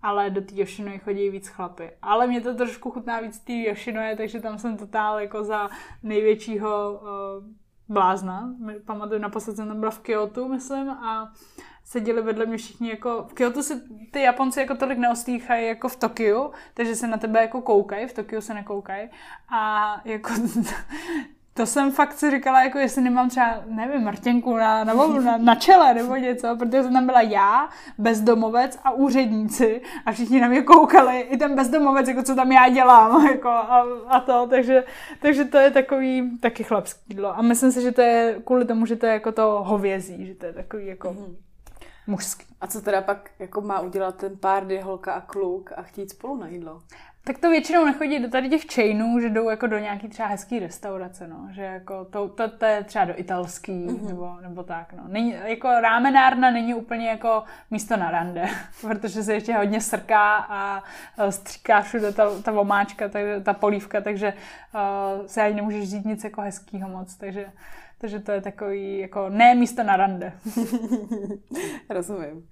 [0.02, 1.92] ale do té Yoshinoje chodí víc chlapy.
[2.02, 5.70] Ale mě to trošku chutná víc té Yoshinoje, takže tam jsem totál jako za
[6.04, 7.44] největšího uh,
[7.90, 8.56] blázna.
[8.86, 11.34] Pamatuju, naposled jsem tam byla v Kyoto, myslím, a
[11.88, 13.82] seděli vedle mě všichni jako, v Kyoto se
[14.12, 18.14] ty Japonci jako tolik neostýchají jako v Tokiu, takže se na tebe jako koukají, v
[18.14, 19.10] Tokiu se nekoukají
[19.50, 20.34] a jako
[21.54, 25.56] to jsem fakt si říkala, jako jestli nemám třeba, nevím, Martěnku na, na, na, na
[25.56, 30.62] čele nebo něco, protože jsem tam byla já, bezdomovec a úředníci a všichni na mě
[30.62, 34.84] koukali, i ten bezdomovec, jako co tam já dělám, jako a, a to, takže,
[35.22, 37.38] takže to je takový taky chlapský jídlo.
[37.38, 40.36] A myslím si, že to je kvůli tomu, že to je jako to hovězí, že
[40.36, 41.14] to je takový jako...
[41.14, 41.47] Mm
[42.08, 42.46] mužský.
[42.62, 46.10] A co teda pak jako má udělat ten pár, kdy holka a kluk a chtít
[46.10, 46.82] spolu na jídlo?
[47.28, 50.60] Tak to většinou nechodí do tady těch chainů, že jdou jako do nějaký třeba hezký
[50.60, 51.48] restaurace, no.
[51.52, 54.08] Že jako to, to, to je třeba do italský, mm-hmm.
[54.08, 55.04] nebo, nebo tak, no.
[55.08, 58.50] Není, jako rámenárna není úplně jako místo na rande,
[58.82, 60.84] protože se ještě hodně srká a
[61.30, 64.34] stříká všude ta, ta vomáčka, ta, ta polívka, takže
[64.74, 67.52] uh, se ani nemůžeš vzít nic jako hezkýho moc, takže
[67.98, 70.34] takže to je takový, jako ne místo na rande.
[71.90, 72.50] Rozumím.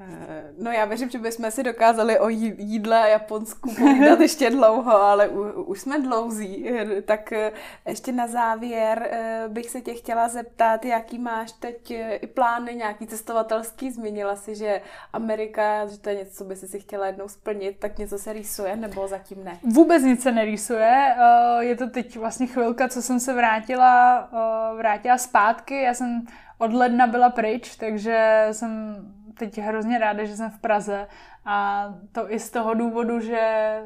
[0.00, 5.02] Eh, no já věřím, že bychom si dokázali o jídle a Japonsku povídat ještě dlouho,
[5.02, 6.70] ale u, už jsme dlouzí.
[6.70, 7.52] Eh, tak eh,
[7.86, 9.10] ještě na závěr
[9.48, 11.90] bych se tě chtěla zeptat, jaký máš teď
[12.20, 13.90] i plány, nějaký cestovatelský.
[13.90, 14.80] Zmínila si, že
[15.12, 18.76] Amerika, že to je něco, co by si chtěla jednou splnit, tak něco se rýsuje
[18.76, 19.58] nebo zatím ne?
[19.62, 21.14] Vůbec nic se nerýsuje.
[21.58, 24.28] Je to teď vlastně chvilka, co jsem se vrátila,
[24.76, 25.82] vrátila zpátky.
[25.82, 26.26] Já jsem
[26.58, 28.96] od ledna byla pryč, takže jsem
[29.38, 31.06] teď hrozně ráda, že jsem v Praze
[31.48, 33.40] a to i z toho důvodu, že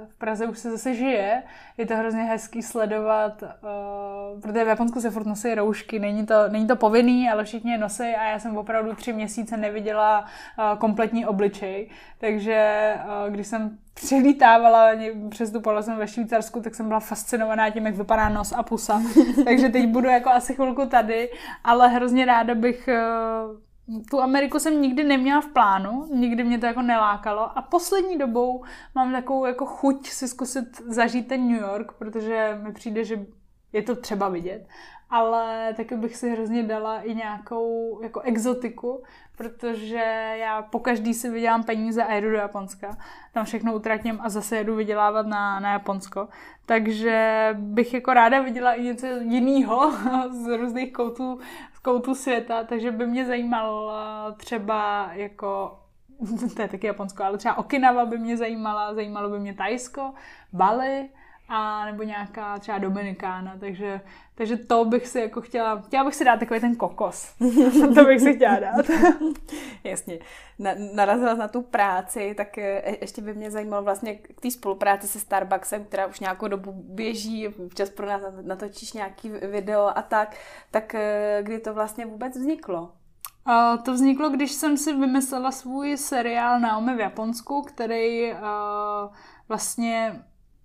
[0.09, 1.43] v Praze už se zase žije.
[1.79, 6.49] Je to hrozně hezký sledovat, uh, protože v Japonsku se furt nosí roušky, není to,
[6.49, 10.79] není to povinný, ale všichni je nosí a já jsem opravdu tři měsíce neviděla uh,
[10.79, 11.91] kompletní obličej.
[12.19, 14.91] Takže uh, když jsem přilítávala,
[15.31, 19.03] přestupovala jsem ve Švýcarsku, tak jsem byla fascinovaná tím, jak vypadá nos a pusa.
[19.45, 21.31] Takže teď budu jako asi chvilku tady,
[21.65, 23.70] ale hrozně ráda bych uh,
[24.11, 28.65] tu Ameriku jsem nikdy neměla v plánu, nikdy mě to jako nelákalo a poslední dobou
[28.95, 33.27] mám takovou jako chuť si zkusit zažít ten New York, protože mi přijde, že
[33.73, 34.67] je to třeba vidět,
[35.11, 39.03] ale taky bych si hrozně dala i nějakou jako exotiku,
[39.37, 42.97] protože já po každý si vydělám peníze a jedu do Japonska.
[43.33, 46.29] Tam všechno utratím a zase jedu vydělávat na, na Japonsko.
[46.67, 49.93] Takže bych jako ráda viděla i něco jiného
[50.31, 51.41] z různých koutů,
[51.81, 53.93] z koutů světa, takže by mě zajímal
[54.37, 55.79] třeba jako
[56.57, 60.15] to je taky Japonsko, ale třeba Okinawa by mě zajímala, zajímalo by mě Tajsko,
[60.53, 61.09] Bali,
[61.53, 64.01] a nebo nějaká třeba Dominikána, takže,
[64.35, 67.35] takže to bych si jako chtěla, chtěla bych si dát takový ten kokos.
[67.95, 68.87] to bych si chtěla dát.
[69.85, 70.19] Jasně.
[70.59, 75.09] Na, narazila na tu práci, tak je, ještě by mě zajímalo vlastně k té spolupráci
[75.09, 80.37] se Starbucksem, která už nějakou dobu běží, včas pro nás natočíš nějaký video a tak,
[80.71, 82.93] tak eh, kdy to vlastně vůbec vzniklo?
[83.49, 88.39] Uh, to vzniklo, když jsem si vymyslela svůj seriál Naomi v Japonsku, který uh,
[89.49, 90.23] vlastně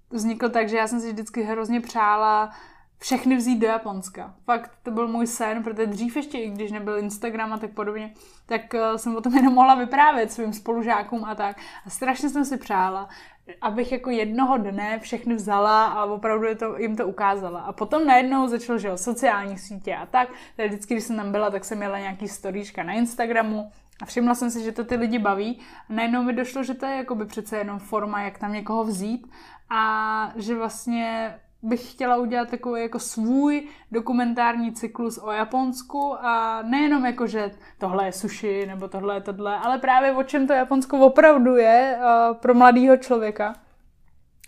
[0.09, 2.51] vznikl tak, že já jsem si vždycky hrozně přála
[2.99, 4.33] všechny vzít do Japonska.
[4.45, 8.13] Fakt to byl můj sen, protože dřív ještě, i když nebyl Instagram a tak podobně,
[8.45, 11.57] tak uh, jsem o tom jenom mohla vyprávět svým spolužákům a tak.
[11.85, 13.09] A strašně jsem si přála,
[13.61, 17.59] abych jako jednoho dne všechny vzala a opravdu je to, jim to ukázala.
[17.59, 20.29] A potom najednou začalo, že jo, sociální sítě a tak.
[20.55, 24.35] Takže vždycky, když jsem tam byla, tak jsem měla nějaký storíčka na Instagramu, a všimla
[24.35, 25.59] jsem si, že to ty lidi baví.
[25.89, 29.27] A najednou mi došlo, že to je jakoby přece jenom forma, jak tam někoho vzít
[29.70, 31.36] a že vlastně
[31.66, 38.05] bych chtěla udělat takový jako svůj dokumentární cyklus o Japonsku a nejenom jako, že tohle
[38.05, 42.38] je sushi nebo tohle je tohle, ale právě o čem to Japonsko opravdu je uh,
[42.38, 43.55] pro mladého člověka.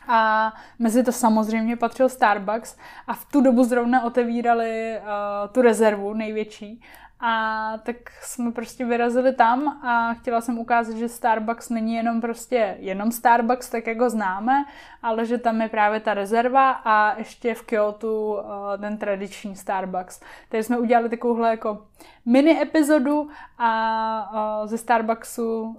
[0.08, 6.14] A mezi to samozřejmě patřil Starbucks a v tu dobu zrovna otevírali uh, tu rezervu
[6.14, 6.82] největší
[7.20, 12.78] a tak jsme prostě vyrazili tam a chtěla jsem ukázat, že Starbucks není jenom prostě
[12.80, 14.66] jenom Starbucks, tak jak ho známe,
[15.04, 20.22] ale že tam je právě ta rezerva a ještě v Kyoto uh, ten tradiční Starbucks.
[20.50, 21.86] Takže jsme udělali takovouhle jako
[22.28, 25.74] mini epizodu a ze Starbucksu uh,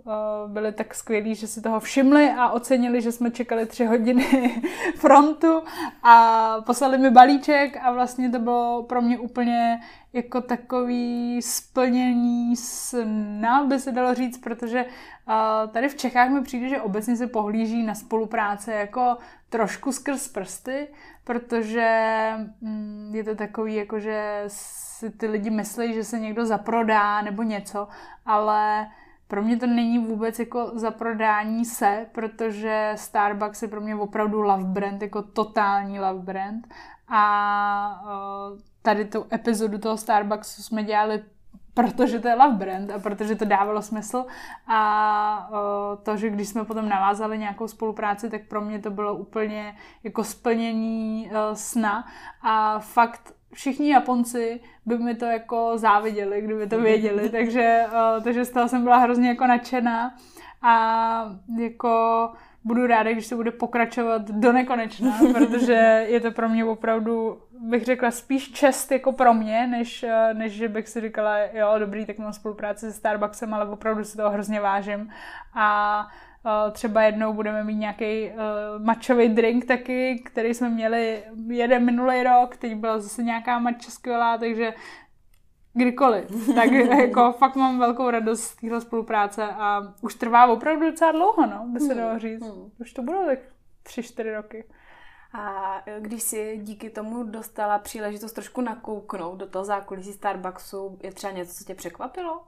[0.46, 4.62] byli tak skvělí, že si toho všimli a ocenili, že jsme čekali tři hodiny
[4.96, 5.62] frontu
[6.02, 9.80] a poslali mi balíček a vlastně to bylo pro mě úplně
[10.12, 14.84] jako takový splnění sna, by se dalo říct, protože
[15.72, 19.16] tady v Čechách mi přijde, že obecně se pohlíží na spolupráce jako
[19.48, 20.88] trošku skrz prsty,
[21.24, 27.22] protože mm, je to takový, jako že si ty lidi myslí, že se někdo zaprodá
[27.22, 27.88] nebo něco,
[28.26, 28.88] ale
[29.28, 34.64] pro mě to není vůbec jako zaprodání se, protože Starbucks je pro mě opravdu love
[34.64, 36.68] brand, jako totální love brand.
[37.08, 38.04] A
[38.82, 41.22] tady tu epizodu toho Starbucksu jsme dělali
[41.78, 44.24] protože to je love brand a protože to dávalo smysl.
[44.66, 45.50] A
[46.02, 50.24] to, že když jsme potom navázali nějakou spolupráci, tak pro mě to bylo úplně jako
[50.24, 52.04] splnění sna.
[52.42, 57.84] A fakt všichni Japonci by mi to jako záviděli, kdyby to věděli, takže,
[58.24, 60.14] takže z toho jsem byla hrozně jako nadšená.
[60.62, 62.32] A jako
[62.64, 67.84] budu ráda, když se bude pokračovat do nekonečna, protože je to pro mě opravdu, bych
[67.84, 72.18] řekla, spíš čest jako pro mě, než, než že bych si říkala, jo, dobrý, tak
[72.18, 75.10] mám spolupráci se Starbucksem, ale opravdu si toho hrozně vážím.
[75.54, 76.08] A
[76.44, 82.22] Uh, třeba jednou budeme mít nějaký uh, mačový drink taky, který jsme měli jeden minulý
[82.22, 84.74] rok, teď byla zase nějaká mača skvělá, takže
[85.78, 86.54] kdykoliv.
[86.54, 91.46] Tak jako fakt mám velkou radost z téhle spolupráce a už trvá opravdu docela dlouho,
[91.46, 92.42] no, by se dalo říct.
[92.42, 92.70] Hmm.
[92.80, 93.38] Už to budou tak
[93.82, 94.64] tři, čtyři roky.
[95.32, 101.32] A když si díky tomu dostala příležitost trošku nakouknout do toho zákulisí Starbucksu, je třeba
[101.32, 102.44] něco, co tě překvapilo?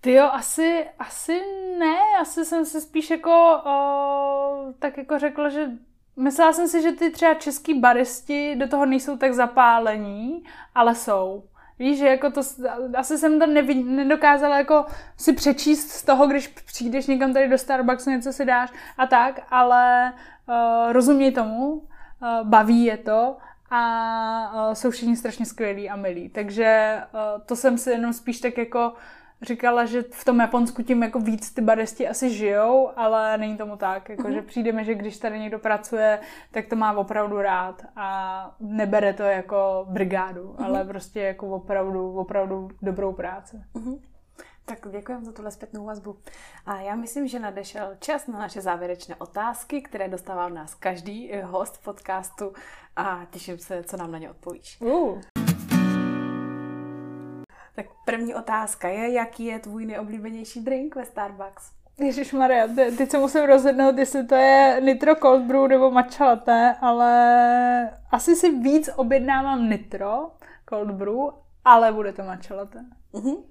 [0.00, 1.40] Ty jo, asi, asi
[1.78, 5.70] ne, asi jsem se spíš jako o, tak jako řekla, že
[6.16, 10.44] myslela jsem si, že ty třeba český baristi do toho nejsou tak zapálení,
[10.74, 11.44] ale jsou.
[11.78, 12.40] Víš, že jako to,
[12.94, 17.58] asi jsem to nevid, nedokázala jako si přečíst z toho, když přijdeš někam tady do
[17.58, 20.12] Starbucksu, něco si dáš a tak, ale
[20.48, 21.82] uh, rozuměj tomu, uh,
[22.42, 23.36] baví je to
[23.70, 26.28] a uh, jsou všichni strašně skvělí a milí.
[26.28, 28.92] Takže uh, to jsem si jenom spíš tak jako
[29.42, 33.76] říkala, že v tom Japonsku tím jako víc ty baristi asi žijou, ale není tomu
[33.76, 34.08] tak.
[34.08, 34.34] Jako, mm-hmm.
[34.34, 36.20] že přijde mi, že když tady někdo pracuje,
[36.50, 40.64] tak to má opravdu rád a nebere to jako brigádu, mm-hmm.
[40.64, 43.62] ale prostě jako opravdu, opravdu dobrou práci.
[43.74, 44.00] Mm-hmm.
[44.64, 46.18] Tak děkujeme za tuhle zpětnou vazbu.
[46.66, 51.32] A já myslím, že nadešel čas na naše závěrečné otázky, které dostává od nás každý
[51.42, 52.52] host podcastu
[52.96, 54.80] a těším se, co nám na ně odpovíš.
[54.80, 55.37] Uh.
[57.78, 61.70] Tak první otázka je, jaký je tvůj nejoblíbenější drink ve Starbucks?
[61.98, 62.66] Ježíš Maria,
[62.98, 68.36] teď se musím rozhodnout, jestli to je Nitro Cold Brew nebo matcha latte, ale asi
[68.36, 70.30] si víc objednávám Nitro
[70.68, 71.18] Cold Brew,
[71.64, 72.84] ale bude to matcha latte.
[73.12, 73.42] Uh-huh.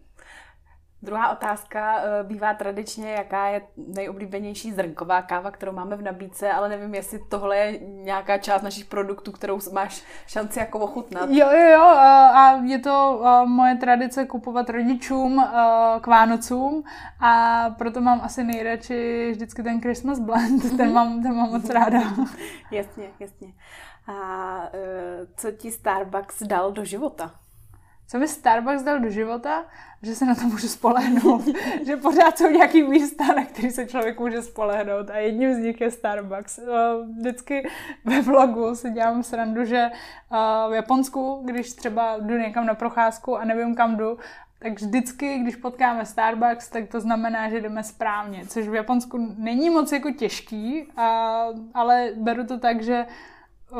[1.01, 6.69] Druhá otázka eh, bývá tradičně, jaká je nejoblíbenější zrnková káva, kterou máme v nabídce, ale
[6.69, 11.29] nevím, jestli tohle je nějaká část našich produktů, kterou máš šanci jako ochutnat.
[11.29, 15.45] Jo, jo, jo, a je to moje tradice kupovat rodičům
[16.01, 16.83] k Vánocům
[17.19, 21.99] a proto mám asi nejradši vždycky ten Christmas blend, ten mám, ten mám moc ráda.
[22.71, 23.53] jasně, jasně.
[24.07, 27.31] A eh, co ti Starbucks dal do života?
[28.07, 29.65] Co mi Starbucks dal do života,
[30.01, 31.45] že se na to můžu spolehnout.
[31.85, 35.81] že pořád jsou nějaký místa, na který se člověk může spolehnout a jedním z nich
[35.81, 36.59] je Starbucks.
[36.59, 36.63] Eh,
[37.19, 37.69] vždycky
[38.05, 43.37] ve vlogu si dělám srandu, že eh, v Japonsku, když třeba jdu někam na procházku
[43.37, 44.17] a nevím kam jdu,
[44.59, 49.69] tak vždycky, když potkáme Starbucks, tak to znamená, že jdeme správně, což v Japonsku není
[49.69, 50.87] moc jako těžký,
[51.73, 53.05] ale beru to tak, že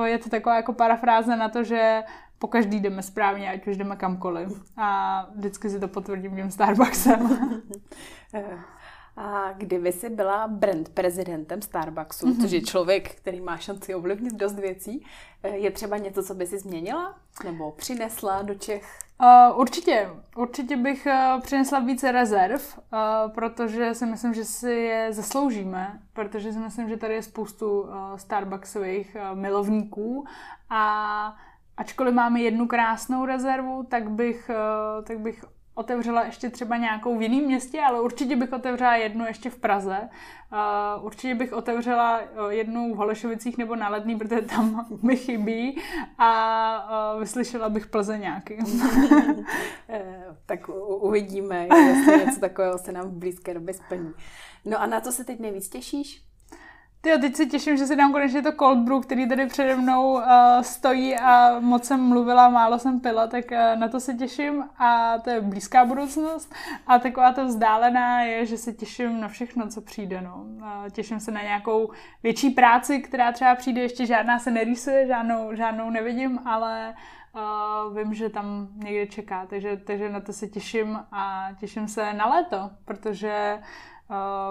[0.04, 2.04] je to taková jako parafráze na to, že
[2.40, 4.64] po každý jdeme správně, ať už jdeme kamkoliv.
[4.78, 7.40] A vždycky si to potvrdím tím Starbucksem.
[9.18, 12.42] A kdyby jsi byla brand prezidentem Starbucksu, mm-hmm.
[12.42, 15.06] což je člověk, který má šanci ovlivnit dost věcí,
[15.44, 17.16] eh, je třeba něco, co by si změnila?
[17.44, 19.00] Nebo přinesla do Čech?
[19.22, 20.10] Uh, určitě.
[20.36, 26.54] Určitě bych uh, přinesla více rezerv, uh, protože si myslím, že si je zasloužíme, protože
[26.54, 30.26] si myslím, že tady je spoustu uh, Starbucksových uh, milovníků
[30.70, 31.38] a
[31.78, 35.46] ačkoliv máme jednu krásnou rezervu, tak bych, eh, tak bych
[35.78, 40.10] otevřela ještě třeba nějakou v jiném městě, ale určitě bych otevřela jednu ještě v Praze.
[40.52, 45.82] Uh, určitě bych otevřela eh, jednu v Holešovicích nebo na Ledný, protože tam mi chybí
[46.18, 48.58] a vyslyšela bych Plzeňáky.
[50.46, 50.70] tak
[51.00, 54.14] uvidíme, jestli něco takového se nám v blízké době splní.
[54.66, 56.28] No a na to se teď nejvíc těšíš?
[57.02, 60.14] Ty teď se těším, že si dám konečně to cold brew, který tady přede mnou
[60.14, 60.22] uh,
[60.62, 65.18] stojí a moc jsem mluvila, málo jsem pila, tak uh, na to se těším a
[65.18, 66.54] to je blízká budoucnost.
[66.88, 70.22] A taková to vzdálená je, že se těším na všechno, co přijde.
[70.22, 70.36] No.
[70.36, 71.92] Uh, těším se na nějakou
[72.24, 76.94] větší práci, která třeba přijde, ještě žádná se nerýsuje, žádnou, žádnou nevidím, ale
[77.34, 82.14] uh, vím, že tam někde čeká, takže, takže na to se těším a těším se
[82.14, 83.64] na léto, protože Uh,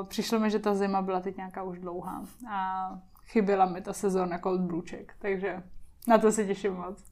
[0.08, 2.90] přišlo mi, že ta zima byla teď nějaká už dlouhá a
[3.24, 5.62] chyběla mi ta sezóna cold brewček, takže
[6.08, 7.02] na to se těším moc.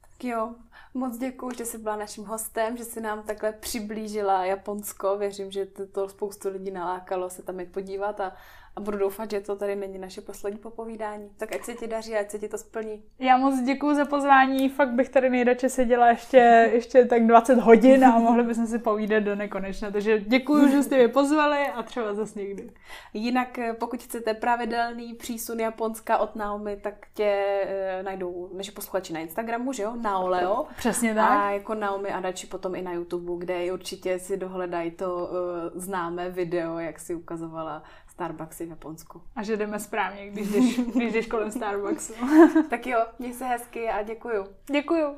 [0.00, 0.54] Tak jo,
[0.94, 5.18] moc děkuji, že jsi byla naším hostem, že jsi nám takhle přiblížila Japonsko.
[5.18, 8.32] Věřím, že to, to spoustu lidí nalákalo se tam jít podívat a
[8.76, 11.30] a budu doufat, že to tady není naše poslední popovídání.
[11.36, 13.02] Tak ať se ti daří, ať se ti to splní.
[13.18, 18.04] Já moc děkuji za pozvání, fakt bych tady nejradši seděla ještě, ještě tak 20 hodin
[18.04, 19.90] a mohli bychom si povídat do nekonečna.
[19.90, 22.70] Takže děkuji, že jste mě pozvali a třeba zase někdy.
[23.14, 29.12] Jinak eh, pokud chcete pravidelný přísun Japonska od Naomi, tak tě e, najdou naši posluchači
[29.12, 29.94] na Instagramu, že jo?
[30.02, 30.66] Naoleo.
[30.76, 31.30] Přesně tak.
[31.30, 35.80] A jako Naomi a radši potom i na YouTube, kde určitě si dohledají to e,
[35.80, 39.22] známé video, jak si ukazovala Starbucksy v Japonsku.
[39.36, 42.12] A že jdeme správně, když jdeš, když jdeš kolem Starbucksu.
[42.70, 44.46] tak jo, měj se hezky a děkuju.
[44.72, 45.14] Děkuju.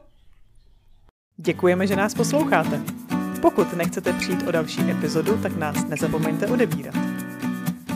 [1.36, 2.82] Děkujeme, že nás posloucháte.
[3.42, 6.95] Pokud nechcete přijít o další epizodu, tak nás nezapomeňte odebírat.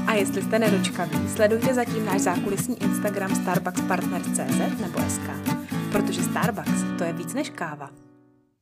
[0.06, 5.56] A jestli jste nedočkaví, sledujte zatím náš zákulisní Instagram starbuckspartner.cz nebo SK,
[5.92, 7.90] protože Starbucks to je víc než káva.